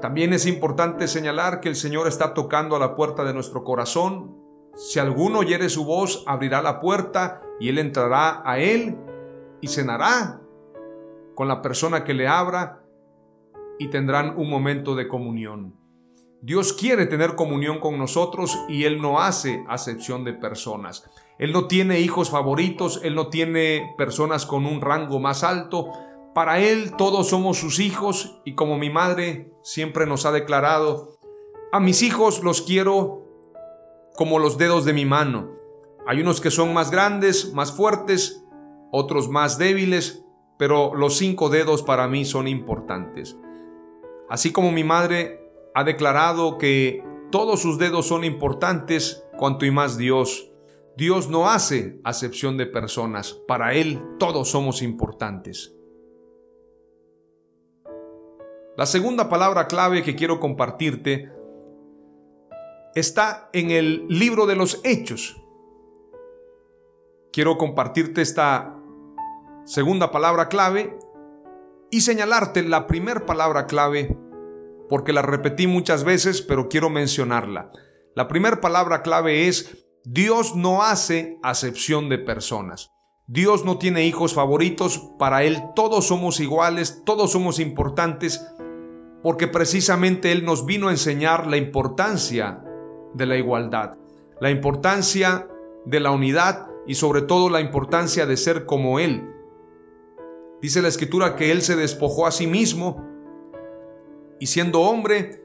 También 0.00 0.32
es 0.32 0.46
importante 0.46 1.08
señalar 1.08 1.60
que 1.60 1.68
el 1.68 1.76
Señor 1.76 2.06
está 2.06 2.34
tocando 2.34 2.76
a 2.76 2.78
la 2.78 2.94
puerta 2.94 3.24
de 3.24 3.34
nuestro 3.34 3.64
corazón. 3.64 4.36
Si 4.74 4.98
alguno 4.98 5.40
oyere 5.40 5.68
su 5.68 5.84
voz, 5.84 6.22
abrirá 6.26 6.62
la 6.62 6.80
puerta 6.80 7.42
y 7.58 7.68
Él 7.68 7.78
entrará 7.78 8.42
a 8.44 8.58
Él 8.58 8.98
y 9.60 9.68
cenará 9.68 10.40
con 11.34 11.48
la 11.48 11.62
persona 11.62 12.04
que 12.04 12.14
le 12.14 12.28
abra 12.28 12.82
y 13.78 13.88
tendrán 13.88 14.38
un 14.38 14.50
momento 14.50 14.94
de 14.94 15.08
comunión. 15.08 15.79
Dios 16.42 16.72
quiere 16.72 17.04
tener 17.06 17.34
comunión 17.34 17.80
con 17.80 17.98
nosotros 17.98 18.58
y 18.66 18.84
Él 18.84 19.02
no 19.02 19.20
hace 19.20 19.62
acepción 19.68 20.24
de 20.24 20.32
personas. 20.32 21.04
Él 21.38 21.52
no 21.52 21.66
tiene 21.66 22.00
hijos 22.00 22.30
favoritos, 22.30 23.00
Él 23.04 23.14
no 23.14 23.28
tiene 23.28 23.94
personas 23.98 24.46
con 24.46 24.64
un 24.64 24.80
rango 24.80 25.20
más 25.20 25.44
alto. 25.44 25.90
Para 26.34 26.58
Él 26.58 26.96
todos 26.96 27.28
somos 27.28 27.58
sus 27.58 27.78
hijos 27.78 28.40
y 28.46 28.54
como 28.54 28.78
mi 28.78 28.88
madre 28.88 29.52
siempre 29.62 30.06
nos 30.06 30.24
ha 30.24 30.32
declarado, 30.32 31.18
a 31.72 31.80
mis 31.80 32.02
hijos 32.02 32.42
los 32.42 32.62
quiero 32.62 33.26
como 34.16 34.38
los 34.38 34.56
dedos 34.56 34.86
de 34.86 34.94
mi 34.94 35.04
mano. 35.04 35.50
Hay 36.06 36.22
unos 36.22 36.40
que 36.40 36.50
son 36.50 36.72
más 36.72 36.90
grandes, 36.90 37.52
más 37.52 37.72
fuertes, 37.72 38.42
otros 38.90 39.28
más 39.28 39.58
débiles, 39.58 40.24
pero 40.58 40.94
los 40.94 41.18
cinco 41.18 41.50
dedos 41.50 41.82
para 41.82 42.08
mí 42.08 42.24
son 42.24 42.48
importantes. 42.48 43.36
Así 44.30 44.52
como 44.52 44.72
mi 44.72 44.84
madre 44.84 45.49
ha 45.74 45.84
declarado 45.84 46.58
que 46.58 47.04
todos 47.30 47.60
sus 47.60 47.78
dedos 47.78 48.06
son 48.06 48.24
importantes, 48.24 49.24
cuanto 49.38 49.64
y 49.64 49.70
más 49.70 49.96
Dios. 49.96 50.50
Dios 50.96 51.28
no 51.28 51.48
hace 51.48 52.00
acepción 52.04 52.56
de 52.56 52.66
personas, 52.66 53.32
para 53.46 53.74
Él 53.74 54.02
todos 54.18 54.50
somos 54.50 54.82
importantes. 54.82 55.74
La 58.76 58.86
segunda 58.86 59.28
palabra 59.28 59.66
clave 59.66 60.02
que 60.02 60.16
quiero 60.16 60.40
compartirte 60.40 61.30
está 62.94 63.48
en 63.52 63.70
el 63.70 64.06
libro 64.08 64.46
de 64.46 64.56
los 64.56 64.80
Hechos. 64.84 65.36
Quiero 67.32 67.58
compartirte 67.58 68.22
esta 68.22 68.76
segunda 69.64 70.10
palabra 70.10 70.48
clave 70.48 70.98
y 71.90 72.00
señalarte 72.00 72.62
la 72.62 72.86
primera 72.86 73.24
palabra 73.24 73.66
clave 73.66 74.16
porque 74.90 75.12
la 75.12 75.22
repetí 75.22 75.68
muchas 75.68 76.02
veces, 76.02 76.42
pero 76.42 76.68
quiero 76.68 76.90
mencionarla. 76.90 77.70
La 78.16 78.26
primera 78.26 78.60
palabra 78.60 79.02
clave 79.02 79.46
es 79.46 79.86
Dios 80.04 80.56
no 80.56 80.82
hace 80.82 81.38
acepción 81.44 82.08
de 82.08 82.18
personas. 82.18 82.90
Dios 83.28 83.64
no 83.64 83.78
tiene 83.78 84.04
hijos 84.04 84.34
favoritos, 84.34 85.12
para 85.16 85.44
Él 85.44 85.62
todos 85.76 86.08
somos 86.08 86.40
iguales, 86.40 87.02
todos 87.06 87.30
somos 87.30 87.60
importantes, 87.60 88.44
porque 89.22 89.46
precisamente 89.46 90.32
Él 90.32 90.44
nos 90.44 90.66
vino 90.66 90.88
a 90.88 90.90
enseñar 90.90 91.46
la 91.46 91.56
importancia 91.56 92.64
de 93.14 93.26
la 93.26 93.36
igualdad, 93.36 93.96
la 94.40 94.50
importancia 94.50 95.46
de 95.86 96.00
la 96.00 96.10
unidad 96.10 96.66
y 96.88 96.96
sobre 96.96 97.22
todo 97.22 97.48
la 97.48 97.60
importancia 97.60 98.26
de 98.26 98.36
ser 98.36 98.66
como 98.66 98.98
Él. 98.98 99.30
Dice 100.60 100.82
la 100.82 100.88
escritura 100.88 101.36
que 101.36 101.52
Él 101.52 101.62
se 101.62 101.76
despojó 101.76 102.26
a 102.26 102.32
sí 102.32 102.48
mismo 102.48 103.06
y 104.40 104.46
siendo 104.46 104.80
hombre, 104.80 105.44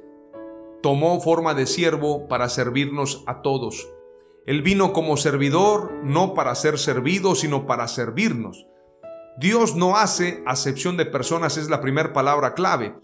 tomó 0.82 1.20
forma 1.20 1.54
de 1.54 1.68
siervo 1.68 2.28
para 2.28 2.50
servirnos 2.50 3.24
a 3.28 3.42
todos. 3.42 3.88
Él 4.46 4.62
vino 4.62 4.94
como 4.94 5.18
servidor, 5.18 5.92
no 6.04 6.34
para 6.34 6.56
ser 6.56 6.80
servido, 6.80 7.36
sino 7.36 7.66
para 7.66 7.88
servirnos. 7.88 8.68
Dios 9.38 9.76
no 9.76 9.98
hace 9.98 10.42
acepción 10.46 10.96
de 10.96 11.06
personas, 11.06 11.58
es 11.58 11.70
la 11.70 11.82
primera 11.82 12.14
palabra 12.14 12.54
clave. 12.54 12.96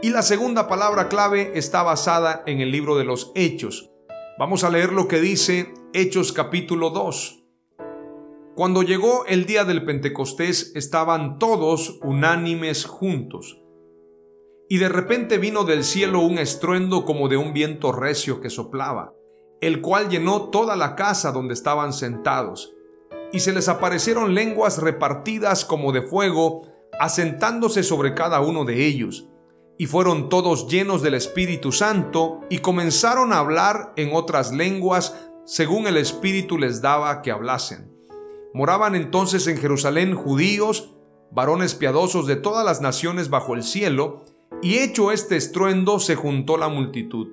Y 0.00 0.10
la 0.10 0.22
segunda 0.22 0.68
palabra 0.68 1.08
clave 1.08 1.52
está 1.54 1.82
basada 1.82 2.42
en 2.46 2.60
el 2.60 2.70
libro 2.70 2.96
de 2.96 3.04
los 3.04 3.32
Hechos. 3.34 3.90
Vamos 4.38 4.64
a 4.64 4.70
leer 4.70 4.92
lo 4.92 5.08
que 5.08 5.20
dice 5.20 5.72
Hechos 5.92 6.32
capítulo 6.32 6.90
2. 6.90 7.42
Cuando 8.54 8.82
llegó 8.82 9.24
el 9.26 9.46
día 9.46 9.64
del 9.64 9.84
Pentecostés 9.84 10.72
estaban 10.74 11.38
todos 11.38 11.98
unánimes 12.02 12.84
juntos. 12.84 13.61
Y 14.72 14.78
de 14.78 14.88
repente 14.88 15.36
vino 15.36 15.64
del 15.64 15.84
cielo 15.84 16.20
un 16.20 16.38
estruendo 16.38 17.04
como 17.04 17.28
de 17.28 17.36
un 17.36 17.52
viento 17.52 17.92
recio 17.92 18.40
que 18.40 18.48
soplaba, 18.48 19.12
el 19.60 19.82
cual 19.82 20.08
llenó 20.08 20.48
toda 20.48 20.76
la 20.76 20.96
casa 20.96 21.30
donde 21.30 21.52
estaban 21.52 21.92
sentados. 21.92 22.72
Y 23.34 23.40
se 23.40 23.52
les 23.52 23.68
aparecieron 23.68 24.34
lenguas 24.34 24.78
repartidas 24.78 25.66
como 25.66 25.92
de 25.92 26.00
fuego, 26.00 26.62
asentándose 26.98 27.82
sobre 27.82 28.14
cada 28.14 28.40
uno 28.40 28.64
de 28.64 28.86
ellos. 28.86 29.28
Y 29.76 29.88
fueron 29.88 30.30
todos 30.30 30.66
llenos 30.68 31.02
del 31.02 31.12
Espíritu 31.12 31.70
Santo 31.70 32.40
y 32.48 32.60
comenzaron 32.60 33.34
a 33.34 33.40
hablar 33.40 33.92
en 33.96 34.14
otras 34.14 34.52
lenguas 34.52 35.14
según 35.44 35.86
el 35.86 35.98
Espíritu 35.98 36.56
les 36.56 36.80
daba 36.80 37.20
que 37.20 37.30
hablasen. 37.30 37.94
Moraban 38.54 38.94
entonces 38.94 39.46
en 39.48 39.58
Jerusalén 39.58 40.14
judíos, 40.14 40.94
varones 41.30 41.74
piadosos 41.74 42.26
de 42.26 42.36
todas 42.36 42.64
las 42.64 42.80
naciones 42.80 43.28
bajo 43.28 43.52
el 43.54 43.64
cielo, 43.64 44.22
y 44.60 44.78
hecho 44.78 45.12
este 45.12 45.36
estruendo 45.36 45.98
se 45.98 46.14
juntó 46.14 46.56
la 46.56 46.68
multitud, 46.68 47.28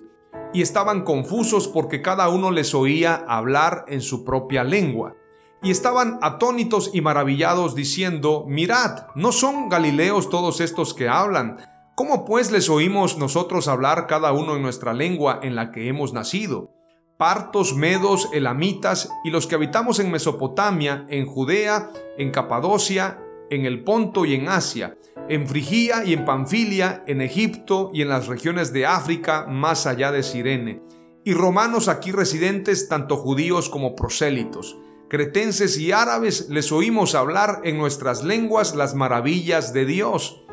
y 0.53 0.61
estaban 0.61 1.03
confusos 1.03 1.67
porque 1.67 2.01
cada 2.01 2.29
uno 2.29 2.51
les 2.51 2.73
oía 2.73 3.23
hablar 3.27 3.85
en 3.87 4.01
su 4.01 4.23
propia 4.23 4.63
lengua. 4.63 5.15
Y 5.61 5.71
estaban 5.71 6.19
atónitos 6.21 6.91
y 6.93 7.01
maravillados 7.01 7.75
diciendo, 7.75 8.45
Mirad, 8.47 9.07
¿no 9.15 9.31
son 9.31 9.67
Galileos 9.67 10.29
todos 10.29 10.61
estos 10.61 10.93
que 10.93 11.09
hablan? 11.09 11.57
¿Cómo 11.95 12.23
pues 12.23 12.49
les 12.49 12.69
oímos 12.69 13.17
nosotros 13.17 13.67
hablar 13.67 14.07
cada 14.07 14.31
uno 14.31 14.55
en 14.55 14.61
nuestra 14.61 14.93
lengua 14.93 15.41
en 15.43 15.55
la 15.55 15.71
que 15.71 15.89
hemos 15.89 16.13
nacido? 16.13 16.71
Partos, 17.17 17.75
medos, 17.75 18.29
elamitas 18.31 19.11
y 19.25 19.31
los 19.31 19.47
que 19.47 19.55
habitamos 19.55 19.99
en 19.99 20.09
Mesopotamia, 20.09 21.05
en 21.09 21.25
Judea, 21.25 21.91
en 22.17 22.31
Capadocia, 22.31 23.19
en 23.49 23.65
el 23.65 23.83
Ponto 23.83 24.23
y 24.23 24.35
en 24.35 24.47
Asia, 24.47 24.95
en 25.29 25.47
Frigia 25.47 26.03
y 26.03 26.13
en 26.13 26.25
Panfilia, 26.25 27.03
en 27.05 27.21
Egipto 27.21 27.91
y 27.93 28.01
en 28.01 28.09
las 28.09 28.27
regiones 28.27 28.73
de 28.73 28.87
África 28.87 29.45
más 29.47 29.85
allá 29.85 30.11
de 30.11 30.23
Sirene, 30.23 30.81
y 31.23 31.33
romanos 31.33 31.87
aquí 31.87 32.11
residentes, 32.11 32.89
tanto 32.89 33.15
judíos 33.15 33.69
como 33.69 33.95
prosélitos. 33.95 34.77
Cretenses 35.07 35.77
y 35.77 35.91
árabes 35.91 36.49
les 36.49 36.71
oímos 36.71 37.13
hablar 37.13 37.61
en 37.63 37.77
nuestras 37.77 38.23
lenguas 38.23 38.75
las 38.75 38.95
maravillas 38.95 39.71
de 39.71 39.85
Dios. 39.85 40.43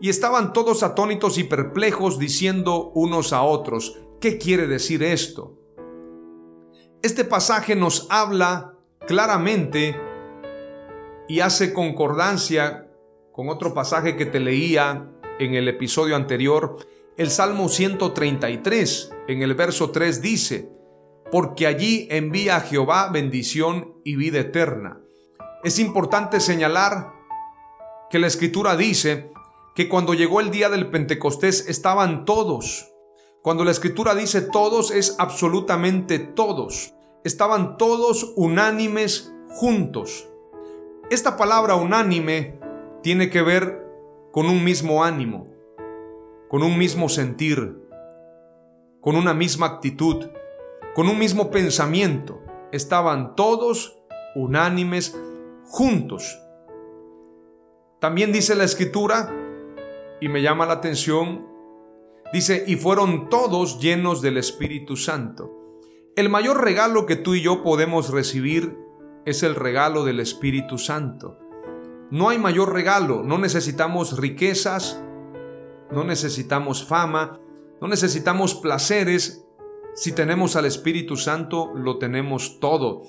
Y 0.00 0.10
estaban 0.10 0.52
todos 0.52 0.82
atónitos 0.82 1.38
y 1.38 1.44
perplejos 1.44 2.18
diciendo 2.18 2.92
unos 2.94 3.32
a 3.32 3.42
otros, 3.42 3.98
¿qué 4.20 4.38
quiere 4.38 4.66
decir 4.66 5.02
esto? 5.02 5.58
Este 7.02 7.24
pasaje 7.24 7.74
nos 7.74 8.06
habla 8.10 8.74
claramente 9.06 9.96
y 11.28 11.40
hace 11.40 11.72
concordancia 11.72 12.87
con 13.38 13.50
otro 13.50 13.72
pasaje 13.72 14.16
que 14.16 14.26
te 14.26 14.40
leía 14.40 15.12
en 15.38 15.54
el 15.54 15.68
episodio 15.68 16.16
anterior, 16.16 16.76
el 17.16 17.30
Salmo 17.30 17.68
133, 17.68 19.12
en 19.28 19.42
el 19.42 19.54
verso 19.54 19.92
3 19.92 20.20
dice, 20.20 20.68
porque 21.30 21.68
allí 21.68 22.08
envía 22.10 22.56
a 22.56 22.60
Jehová 22.62 23.10
bendición 23.12 23.94
y 24.04 24.16
vida 24.16 24.40
eterna. 24.40 24.98
Es 25.62 25.78
importante 25.78 26.40
señalar 26.40 27.12
que 28.10 28.18
la 28.18 28.26
escritura 28.26 28.76
dice 28.76 29.30
que 29.76 29.88
cuando 29.88 30.14
llegó 30.14 30.40
el 30.40 30.50
día 30.50 30.68
del 30.68 30.90
Pentecostés 30.90 31.68
estaban 31.68 32.24
todos. 32.24 32.92
Cuando 33.40 33.62
la 33.64 33.70
escritura 33.70 34.16
dice 34.16 34.40
todos 34.40 34.90
es 34.90 35.14
absolutamente 35.20 36.18
todos. 36.18 36.92
Estaban 37.22 37.76
todos 37.76 38.32
unánimes 38.34 39.32
juntos. 39.48 40.26
Esta 41.08 41.36
palabra 41.36 41.76
unánime 41.76 42.57
tiene 43.08 43.30
que 43.30 43.40
ver 43.40 43.86
con 44.32 44.50
un 44.50 44.62
mismo 44.62 45.02
ánimo, 45.02 45.48
con 46.50 46.62
un 46.62 46.76
mismo 46.76 47.08
sentir, 47.08 47.80
con 49.00 49.16
una 49.16 49.32
misma 49.32 49.64
actitud, 49.64 50.26
con 50.94 51.08
un 51.08 51.18
mismo 51.18 51.50
pensamiento. 51.50 52.42
Estaban 52.70 53.34
todos 53.34 53.98
unánimes 54.34 55.18
juntos. 55.64 56.38
También 57.98 58.30
dice 58.30 58.54
la 58.54 58.64
escritura, 58.64 59.34
y 60.20 60.28
me 60.28 60.42
llama 60.42 60.66
la 60.66 60.74
atención, 60.74 61.46
dice, 62.30 62.62
y 62.66 62.76
fueron 62.76 63.30
todos 63.30 63.80
llenos 63.80 64.20
del 64.20 64.36
Espíritu 64.36 64.96
Santo. 64.96 65.50
El 66.14 66.28
mayor 66.28 66.62
regalo 66.62 67.06
que 67.06 67.16
tú 67.16 67.34
y 67.34 67.40
yo 67.40 67.62
podemos 67.62 68.10
recibir 68.10 68.76
es 69.24 69.42
el 69.42 69.54
regalo 69.54 70.04
del 70.04 70.20
Espíritu 70.20 70.76
Santo. 70.76 71.47
No 72.10 72.30
hay 72.30 72.38
mayor 72.38 72.72
regalo, 72.72 73.22
no 73.22 73.36
necesitamos 73.36 74.18
riquezas, 74.18 75.02
no 75.90 76.04
necesitamos 76.04 76.84
fama, 76.84 77.38
no 77.80 77.88
necesitamos 77.88 78.54
placeres. 78.54 79.44
Si 79.94 80.12
tenemos 80.12 80.56
al 80.56 80.64
Espíritu 80.64 81.16
Santo, 81.16 81.70
lo 81.74 81.98
tenemos 81.98 82.60
todo. 82.60 83.02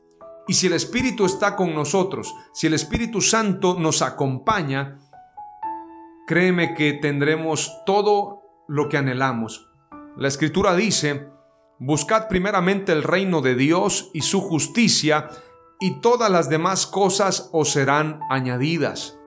Y 0.50 0.54
si 0.56 0.68
el 0.68 0.74
Espíritu 0.74 1.26
está 1.26 1.56
con 1.56 1.74
nosotros, 1.74 2.34
si 2.54 2.68
el 2.68 2.74
Espíritu 2.74 3.22
Santo 3.22 3.78
nos 3.80 4.02
acompaña, 4.02 5.00
créeme 6.28 6.74
que 6.74 6.94
tendremos 6.94 7.72
todo 7.86 8.42
lo 8.68 8.90
que 8.90 8.98
anhelamos. 8.98 9.70
La 10.18 10.28
Escritura 10.28 10.76
dice, 10.76 11.30
buscad 11.78 12.28
primeramente 12.28 12.92
el 12.92 13.04
reino 13.04 13.42
de 13.42 13.56
Dios 13.56 14.12
y 14.14 14.22
su 14.22 14.42
justicia, 14.42 15.30
y 15.80 16.02
todas 16.02 16.30
las 16.30 16.50
demás 16.50 16.86
cosas 16.86 17.50
os 17.54 17.72
serán 17.72 18.20
añadidas. 18.30 19.18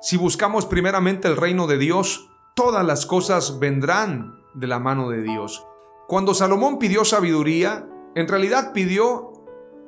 Si 0.00 0.16
buscamos 0.16 0.64
primeramente 0.64 1.26
el 1.26 1.36
reino 1.36 1.66
de 1.66 1.76
Dios, 1.76 2.30
todas 2.54 2.86
las 2.86 3.04
cosas 3.04 3.58
vendrán 3.58 4.40
de 4.54 4.68
la 4.68 4.78
mano 4.78 5.10
de 5.10 5.22
Dios. 5.22 5.66
Cuando 6.06 6.34
Salomón 6.34 6.78
pidió 6.78 7.04
sabiduría, 7.04 7.88
en 8.14 8.28
realidad 8.28 8.72
pidió 8.72 9.32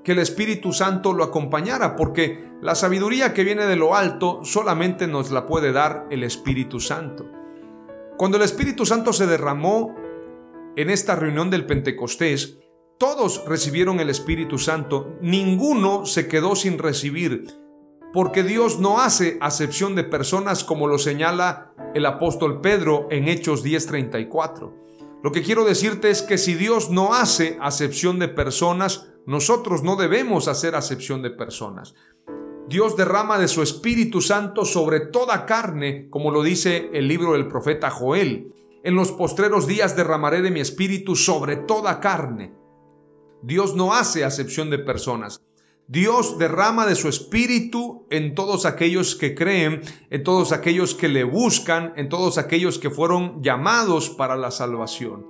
que 0.04 0.12
el 0.12 0.18
Espíritu 0.18 0.72
Santo 0.72 1.12
lo 1.12 1.24
acompañara, 1.24 1.94
porque 1.94 2.50
la 2.60 2.74
sabiduría 2.74 3.32
que 3.32 3.44
viene 3.44 3.66
de 3.66 3.76
lo 3.76 3.94
alto 3.94 4.40
solamente 4.42 5.06
nos 5.06 5.30
la 5.30 5.46
puede 5.46 5.72
dar 5.72 6.06
el 6.10 6.24
Espíritu 6.24 6.80
Santo. 6.80 7.26
Cuando 8.16 8.36
el 8.36 8.42
Espíritu 8.42 8.84
Santo 8.84 9.12
se 9.12 9.26
derramó 9.26 9.94
en 10.76 10.90
esta 10.90 11.16
reunión 11.16 11.50
del 11.50 11.66
Pentecostés, 11.66 12.58
todos 13.00 13.42
recibieron 13.46 13.98
el 13.98 14.10
Espíritu 14.10 14.58
Santo, 14.58 15.16
ninguno 15.22 16.04
se 16.04 16.28
quedó 16.28 16.54
sin 16.54 16.76
recibir, 16.76 17.46
porque 18.12 18.42
Dios 18.42 18.78
no 18.78 19.00
hace 19.00 19.38
acepción 19.40 19.94
de 19.94 20.04
personas 20.04 20.64
como 20.64 20.86
lo 20.86 20.98
señala 20.98 21.72
el 21.94 22.04
apóstol 22.04 22.60
Pedro 22.60 23.08
en 23.10 23.26
Hechos 23.26 23.64
10:34. 23.64 24.74
Lo 25.22 25.32
que 25.32 25.42
quiero 25.42 25.64
decirte 25.64 26.10
es 26.10 26.20
que 26.20 26.36
si 26.36 26.52
Dios 26.52 26.90
no 26.90 27.14
hace 27.14 27.56
acepción 27.62 28.18
de 28.18 28.28
personas, 28.28 29.06
nosotros 29.24 29.82
no 29.82 29.96
debemos 29.96 30.46
hacer 30.46 30.74
acepción 30.74 31.22
de 31.22 31.30
personas. 31.30 31.94
Dios 32.68 32.98
derrama 32.98 33.38
de 33.38 33.48
su 33.48 33.62
Espíritu 33.62 34.20
Santo 34.20 34.66
sobre 34.66 35.00
toda 35.00 35.46
carne, 35.46 36.10
como 36.10 36.30
lo 36.30 36.42
dice 36.42 36.90
el 36.92 37.08
libro 37.08 37.32
del 37.32 37.48
profeta 37.48 37.88
Joel. 37.88 38.52
En 38.84 38.94
los 38.94 39.10
postreros 39.10 39.66
días 39.66 39.96
derramaré 39.96 40.42
de 40.42 40.50
mi 40.50 40.60
Espíritu 40.60 41.16
sobre 41.16 41.56
toda 41.56 41.98
carne. 41.98 42.59
Dios 43.42 43.74
no 43.74 43.94
hace 43.94 44.24
acepción 44.24 44.70
de 44.70 44.78
personas. 44.78 45.40
Dios 45.88 46.38
derrama 46.38 46.86
de 46.86 46.94
su 46.94 47.08
espíritu 47.08 48.06
en 48.10 48.34
todos 48.36 48.64
aquellos 48.64 49.16
que 49.16 49.34
creen, 49.34 49.80
en 50.10 50.22
todos 50.22 50.52
aquellos 50.52 50.94
que 50.94 51.08
le 51.08 51.24
buscan, 51.24 51.92
en 51.96 52.08
todos 52.08 52.38
aquellos 52.38 52.78
que 52.78 52.90
fueron 52.90 53.42
llamados 53.42 54.08
para 54.08 54.36
la 54.36 54.52
salvación. 54.52 55.26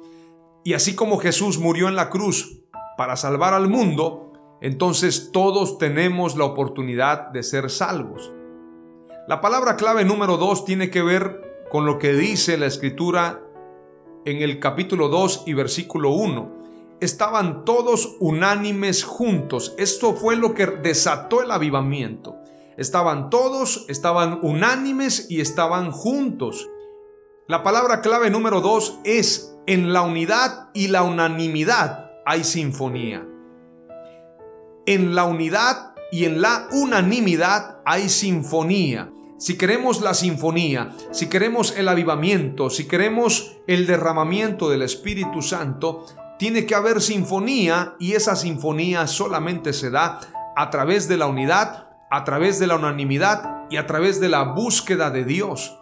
Y 0.63 0.75
así 0.75 0.95
como 0.95 1.19
Jesús 1.19 1.59
murió 1.59 1.89
en 1.89 1.97
la 1.97 2.11
cruz 2.11 2.61
para 2.99 3.17
salvar 3.17 3.55
al 3.55 3.69
mundo, 3.69 4.35
entonces 4.61 5.31
todos 5.33 5.79
tenemos 5.79 6.37
la 6.37 6.45
oportunidad 6.45 7.29
de 7.29 7.43
ser 7.43 7.71
salvos. 7.71 8.31
La 9.29 9.41
palabra 9.41 9.77
clave 9.77 10.05
número 10.05 10.37
dos 10.37 10.67
tiene 10.67 10.91
que 10.91 11.01
ver 11.01 11.65
con 11.71 11.87
lo 11.87 11.99
que 11.99 12.13
dice 12.13 12.59
la 12.59 12.67
escritura 12.67 13.41
en 14.27 14.43
el 14.43 14.61
capítulo 14.61 15.09
2 15.09 15.45
y 15.47 15.55
versículo 15.55 16.11
1. 16.11 16.60
Estaban 17.01 17.65
todos 17.65 18.17
unánimes 18.21 19.05
juntos. 19.05 19.75
Esto 19.79 20.15
fue 20.15 20.37
lo 20.37 20.55
que 20.55 20.67
desató 20.67 21.43
el 21.43 21.51
avivamiento. 21.51 22.37
Estaban 22.77 23.31
todos, 23.31 23.85
estaban 23.89 24.41
unánimes 24.43 25.27
y 25.31 25.41
estaban 25.41 25.93
juntos. 25.93 26.69
La 27.47 27.63
palabra 27.63 28.01
clave 28.01 28.31
número 28.31 28.61
2 28.61 29.01
es 29.05 29.57
en 29.67 29.93
la 29.93 30.03
unidad 30.03 30.71
y 30.75 30.89
la 30.89 31.03
unanimidad 31.03 32.11
hay 32.25 32.45
sinfonía 32.45 33.27
en 34.87 35.15
la 35.15 35.25
unidad 35.25 35.95
y 36.11 36.25
en 36.25 36.41
la 36.43 36.69
unanimidad 36.73 37.79
hay 37.85 38.09
sinfonía. 38.09 39.13
Si 39.39 39.57
queremos 39.57 40.01
la 40.01 40.15
sinfonía, 40.15 40.91
si 41.13 41.29
queremos 41.29 41.77
el 41.77 41.89
avivamiento, 41.89 42.69
si 42.69 42.89
queremos 42.89 43.57
el 43.69 43.87
derramamiento 43.87 44.69
del 44.69 44.83
Espíritu 44.83 45.43
Santo, 45.43 46.05
tiene 46.41 46.65
que 46.65 46.75
haber 46.75 47.03
sinfonía 47.03 47.97
y 47.99 48.15
esa 48.15 48.35
sinfonía 48.35 49.07
solamente 49.07 49.75
se 49.75 49.91
da 49.91 50.21
a 50.57 50.71
través 50.71 51.07
de 51.07 51.19
la 51.19 51.27
unidad, 51.27 51.91
a 52.11 52.25
través 52.25 52.59
de 52.59 52.67
la 52.67 52.77
unanimidad 52.77 53.67
y 53.69 53.77
a 53.77 53.87
través 53.87 54.21
de 54.21 54.31
la 54.31 54.45
búsqueda 54.55 55.11
de 55.11 55.27
Dios. 55.27 55.79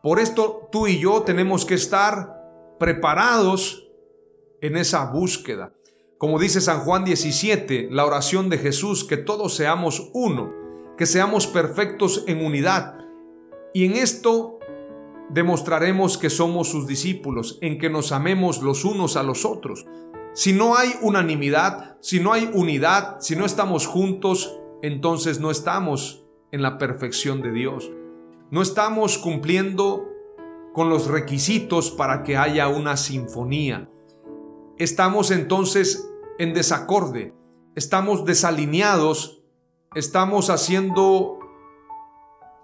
Por 0.00 0.20
esto 0.20 0.68
tú 0.70 0.86
y 0.86 1.00
yo 1.00 1.22
tenemos 1.22 1.64
que 1.64 1.74
estar 1.74 2.32
preparados 2.78 3.88
en 4.60 4.76
esa 4.76 5.06
búsqueda. 5.06 5.72
Como 6.16 6.38
dice 6.38 6.60
San 6.60 6.84
Juan 6.84 7.04
17, 7.04 7.88
la 7.90 8.06
oración 8.06 8.50
de 8.50 8.58
Jesús, 8.58 9.02
que 9.02 9.16
todos 9.16 9.56
seamos 9.56 10.10
uno, 10.14 10.52
que 10.96 11.06
seamos 11.06 11.48
perfectos 11.48 12.22
en 12.28 12.46
unidad. 12.46 12.94
Y 13.74 13.84
en 13.84 13.96
esto 13.96 14.57
demostraremos 15.30 16.18
que 16.18 16.30
somos 16.30 16.68
sus 16.68 16.86
discípulos, 16.86 17.58
en 17.60 17.78
que 17.78 17.90
nos 17.90 18.12
amemos 18.12 18.62
los 18.62 18.84
unos 18.84 19.16
a 19.16 19.22
los 19.22 19.44
otros. 19.44 19.86
Si 20.34 20.52
no 20.52 20.76
hay 20.76 20.90
unanimidad, 21.02 21.96
si 22.00 22.20
no 22.20 22.32
hay 22.32 22.48
unidad, 22.52 23.16
si 23.20 23.36
no 23.36 23.44
estamos 23.44 23.86
juntos, 23.86 24.58
entonces 24.82 25.40
no 25.40 25.50
estamos 25.50 26.24
en 26.52 26.62
la 26.62 26.78
perfección 26.78 27.42
de 27.42 27.52
Dios. 27.52 27.90
No 28.50 28.62
estamos 28.62 29.18
cumpliendo 29.18 30.08
con 30.72 30.88
los 30.88 31.08
requisitos 31.08 31.90
para 31.90 32.22
que 32.22 32.36
haya 32.36 32.68
una 32.68 32.96
sinfonía. 32.96 33.90
Estamos 34.78 35.30
entonces 35.30 36.08
en 36.38 36.54
desacorde, 36.54 37.34
estamos 37.74 38.24
desalineados, 38.24 39.42
estamos 39.94 40.50
haciendo 40.50 41.37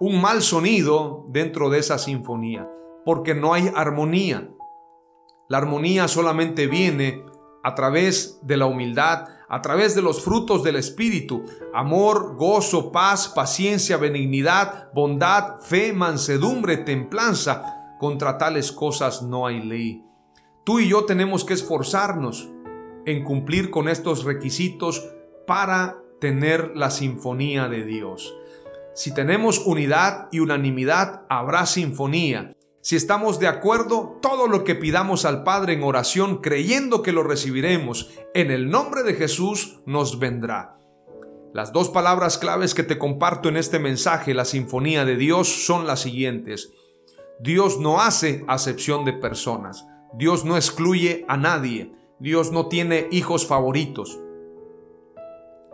un 0.00 0.20
mal 0.20 0.42
sonido 0.42 1.24
dentro 1.28 1.70
de 1.70 1.78
esa 1.78 1.98
sinfonía, 1.98 2.68
porque 3.04 3.34
no 3.34 3.54
hay 3.54 3.70
armonía. 3.74 4.50
La 5.48 5.58
armonía 5.58 6.08
solamente 6.08 6.66
viene 6.66 7.24
a 7.62 7.74
través 7.74 8.38
de 8.42 8.56
la 8.56 8.66
humildad, 8.66 9.28
a 9.48 9.62
través 9.62 9.94
de 9.94 10.02
los 10.02 10.22
frutos 10.22 10.62
del 10.62 10.76
Espíritu, 10.76 11.44
amor, 11.72 12.36
gozo, 12.36 12.92
paz, 12.92 13.28
paciencia, 13.28 13.96
benignidad, 13.96 14.92
bondad, 14.92 15.60
fe, 15.60 15.92
mansedumbre, 15.92 16.78
templanza. 16.78 17.96
Contra 17.98 18.36
tales 18.36 18.72
cosas 18.72 19.22
no 19.22 19.46
hay 19.46 19.62
ley. 19.62 20.04
Tú 20.64 20.80
y 20.80 20.88
yo 20.88 21.04
tenemos 21.04 21.44
que 21.44 21.54
esforzarnos 21.54 22.50
en 23.06 23.22
cumplir 23.22 23.70
con 23.70 23.88
estos 23.88 24.24
requisitos 24.24 25.06
para 25.46 25.98
tener 26.20 26.72
la 26.74 26.90
sinfonía 26.90 27.68
de 27.68 27.84
Dios. 27.84 28.34
Si 28.94 29.12
tenemos 29.12 29.58
unidad 29.66 30.28
y 30.30 30.38
unanimidad, 30.38 31.22
habrá 31.28 31.66
sinfonía. 31.66 32.56
Si 32.80 32.96
estamos 32.96 33.40
de 33.40 33.48
acuerdo, 33.48 34.18
todo 34.22 34.46
lo 34.46 34.62
que 34.62 34.74
pidamos 34.74 35.24
al 35.24 35.42
Padre 35.42 35.72
en 35.72 35.82
oración, 35.82 36.38
creyendo 36.40 37.02
que 37.02 37.12
lo 37.12 37.22
recibiremos, 37.22 38.10
en 38.34 38.50
el 38.50 38.70
nombre 38.70 39.02
de 39.02 39.14
Jesús 39.14 39.80
nos 39.84 40.18
vendrá. 40.18 40.76
Las 41.52 41.72
dos 41.72 41.88
palabras 41.88 42.38
claves 42.38 42.74
que 42.74 42.82
te 42.82 42.98
comparto 42.98 43.48
en 43.48 43.56
este 43.56 43.78
mensaje, 43.78 44.34
la 44.34 44.44
sinfonía 44.44 45.04
de 45.04 45.16
Dios, 45.16 45.48
son 45.66 45.86
las 45.86 46.00
siguientes. 46.00 46.72
Dios 47.40 47.80
no 47.80 48.00
hace 48.00 48.44
acepción 48.48 49.04
de 49.04 49.12
personas. 49.12 49.86
Dios 50.12 50.44
no 50.44 50.56
excluye 50.56 51.24
a 51.26 51.36
nadie. 51.36 51.92
Dios 52.20 52.52
no 52.52 52.68
tiene 52.68 53.08
hijos 53.10 53.46
favoritos. 53.46 54.20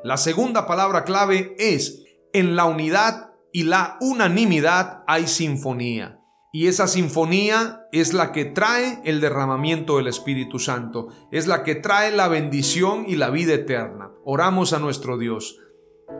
La 0.02 0.16
segunda 0.16 0.66
palabra 0.66 1.04
clave 1.04 1.54
es, 1.58 2.04
en 2.32 2.56
la 2.56 2.64
unidad 2.64 3.30
y 3.52 3.64
la 3.64 3.96
unanimidad 4.00 5.02
hay 5.06 5.26
sinfonía. 5.26 6.20
Y 6.52 6.66
esa 6.66 6.88
sinfonía 6.88 7.86
es 7.92 8.12
la 8.12 8.32
que 8.32 8.44
trae 8.44 9.00
el 9.04 9.20
derramamiento 9.20 9.96
del 9.96 10.08
Espíritu 10.08 10.58
Santo, 10.58 11.08
es 11.30 11.46
la 11.46 11.62
que 11.62 11.76
trae 11.76 12.10
la 12.10 12.26
bendición 12.26 13.04
y 13.06 13.14
la 13.14 13.30
vida 13.30 13.54
eterna. 13.54 14.10
Oramos 14.24 14.72
a 14.72 14.80
nuestro 14.80 15.16
Dios. 15.16 15.58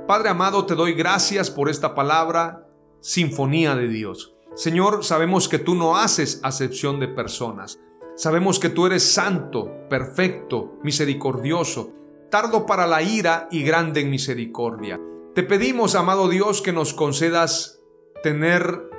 Padre 0.07 0.29
amado, 0.29 0.67
te 0.67 0.77
doy 0.77 0.95
gracias 0.95 1.51
por 1.51 1.69
esta 1.69 1.97
palabra, 1.97 2.69
sinfonía 3.01 3.75
de 3.75 3.89
Dios. 3.89 4.37
Señor, 4.55 5.05
sabemos 5.05 5.49
que 5.49 5.59
tú 5.59 5.75
no 5.75 5.97
haces 5.97 6.41
acepción 6.45 7.01
de 7.01 7.09
personas. 7.09 7.81
Sabemos 8.17 8.61
que 8.61 8.69
tú 8.69 8.87
eres 8.87 9.13
santo, 9.13 9.89
perfecto, 9.89 10.79
misericordioso, 10.85 11.93
tardo 12.31 12.67
para 12.67 12.87
la 12.87 13.03
ira 13.03 13.49
y 13.51 13.63
grande 13.63 14.01
en 14.01 14.11
misericordia. 14.11 15.01
Te 15.35 15.45
pedimos, 15.45 15.95
amado 15.95 16.29
Dios, 16.29 16.61
que 16.61 16.73
nos 16.73 16.93
concedas 16.93 17.81
tener 18.25 18.91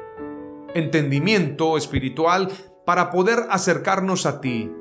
entendimiento 0.74 1.76
espiritual 1.76 2.50
para 2.86 3.10
poder 3.10 3.48
acercarnos 3.50 4.26
a 4.26 4.39
ti, 4.39 4.72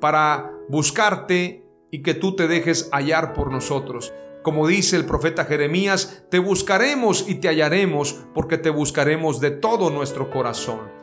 para 0.00 0.52
buscarte 0.68 1.66
y 1.90 2.02
que 2.02 2.12
tú 2.12 2.36
te 2.36 2.46
dejes 2.46 2.90
hallar 2.92 3.32
por 3.32 3.50
nosotros. 3.50 4.12
Como 4.42 4.66
dice 4.66 4.96
el 4.96 5.06
profeta 5.06 5.46
Jeremías, 5.46 6.26
te 6.30 6.40
buscaremos 6.40 7.26
y 7.26 7.36
te 7.36 7.48
hallaremos 7.48 8.26
porque 8.34 8.58
te 8.58 8.68
buscaremos 8.68 9.40
de 9.40 9.50
todo 9.50 9.88
nuestro 9.88 10.28
corazón. 10.28 10.97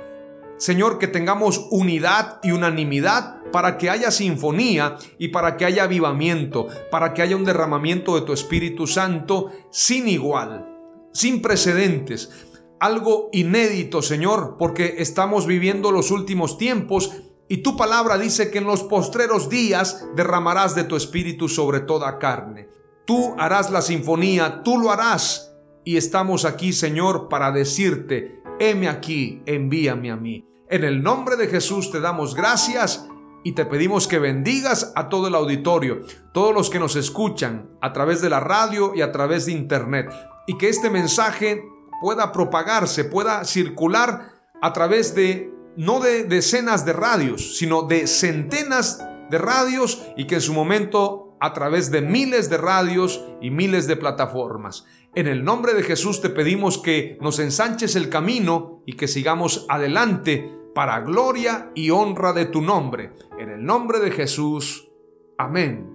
Señor, 0.58 1.00
que 1.00 1.08
tengamos 1.08 1.68
unidad 1.72 2.40
y 2.44 2.52
unanimidad 2.52 3.42
para 3.52 3.78
que 3.78 3.90
haya 3.90 4.12
sinfonía 4.12 4.98
y 5.18 5.30
para 5.30 5.58
que 5.58 5.66
haya 5.66 5.84
avivamiento, 5.84 6.68
para 6.92 7.14
que 7.14 7.22
haya 7.22 7.36
un 7.36 7.46
derramamiento 7.46 8.16
de 8.16 8.22
tu 8.22 8.34
Espíritu 8.34 8.88
Santo 8.88 9.52
sin 9.72 10.08
igual, 10.08 10.68
sin 11.14 11.42
precedentes. 11.42 12.32
Algo 12.80 13.30
inédito, 13.32 14.02
Señor, 14.02 14.56
porque 14.58 14.96
estamos 15.00 15.46
viviendo 15.46 15.92
los 15.92 16.12
últimos 16.12 16.58
tiempos 16.58 17.12
y 17.48 17.58
tu 17.58 17.78
palabra 17.78 18.18
dice 18.18 18.50
que 18.50 18.58
en 18.58 18.66
los 18.66 18.84
postreros 18.84 19.50
días 19.50 20.08
derramarás 20.16 20.74
de 20.74 20.84
tu 20.84 20.96
Espíritu 20.96 21.48
sobre 21.48 21.80
toda 21.80 22.18
carne. 22.18 22.70
Tú 23.06 23.36
harás 23.38 23.70
la 23.70 23.84
sinfonía, 23.84 24.64
tú 24.64 24.80
lo 24.80 24.92
harás. 24.92 25.54
Y 25.84 25.98
estamos 25.98 26.44
aquí, 26.46 26.74
Señor, 26.74 27.30
para 27.30 27.52
decirte, 27.52 28.42
heme 28.60 28.88
aquí, 28.88 29.42
envíame 29.46 30.12
a 30.12 30.16
mí. 30.16 30.48
En 30.70 30.84
el 30.84 31.04
nombre 31.04 31.36
de 31.36 31.48
Jesús 31.48 31.92
te 31.92 32.00
damos 32.00 32.36
gracias 32.36 33.08
y 33.44 33.54
te 33.54 33.66
pedimos 33.66 34.08
que 34.08 34.18
bendigas 34.18 34.92
a 34.96 35.10
todo 35.10 35.28
el 35.28 35.36
auditorio, 35.36 36.02
todos 36.34 36.54
los 36.54 36.70
que 36.70 36.80
nos 36.80 36.96
escuchan 36.96 37.70
a 37.82 37.94
través 37.94 38.22
de 38.22 38.30
la 38.30 38.40
radio 38.40 38.94
y 38.96 39.02
a 39.02 39.12
través 39.12 39.46
de 39.46 39.52
internet, 39.52 40.10
y 40.48 40.58
que 40.58 40.70
este 40.70 40.90
mensaje 40.90 41.64
pueda 42.02 42.32
propagarse, 42.32 43.04
pueda 43.06 43.46
circular 43.46 44.32
a 44.62 44.74
través 44.74 45.14
de 45.14 45.54
no 45.78 46.00
de 46.00 46.24
decenas 46.24 46.86
de 46.86 46.94
radios, 46.94 47.58
sino 47.58 47.84
de 47.84 48.08
centenas 48.08 49.06
de 49.30 49.38
radios 49.38 50.02
y 50.18 50.26
que 50.26 50.36
en 50.36 50.42
su 50.42 50.54
momento 50.54 51.36
a 51.40 51.54
través 51.54 51.92
de 51.92 52.02
miles 52.02 52.50
de 52.50 52.58
radios 52.58 53.24
y 53.42 53.52
miles 53.52 53.88
de 53.88 53.98
plataformas. 53.98 54.86
En 55.16 55.28
el 55.28 55.46
nombre 55.46 55.74
de 55.74 55.84
Jesús 55.84 56.20
te 56.20 56.30
pedimos 56.30 56.78
que 56.78 57.18
nos 57.22 57.40
ensanches 57.40 57.96
el 57.96 58.10
camino 58.10 58.84
y 58.86 58.94
que 58.94 59.08
sigamos 59.08 59.66
adelante 59.70 60.52
para 60.76 61.00
gloria 61.00 61.72
y 61.74 61.90
honra 61.90 62.34
de 62.34 62.46
tu 62.46 62.62
nombre. 62.62 63.14
En 63.40 63.50
el 63.50 63.64
nombre 63.64 64.00
de 64.00 64.12
Jesús. 64.12 64.92
Amén. 65.38 65.95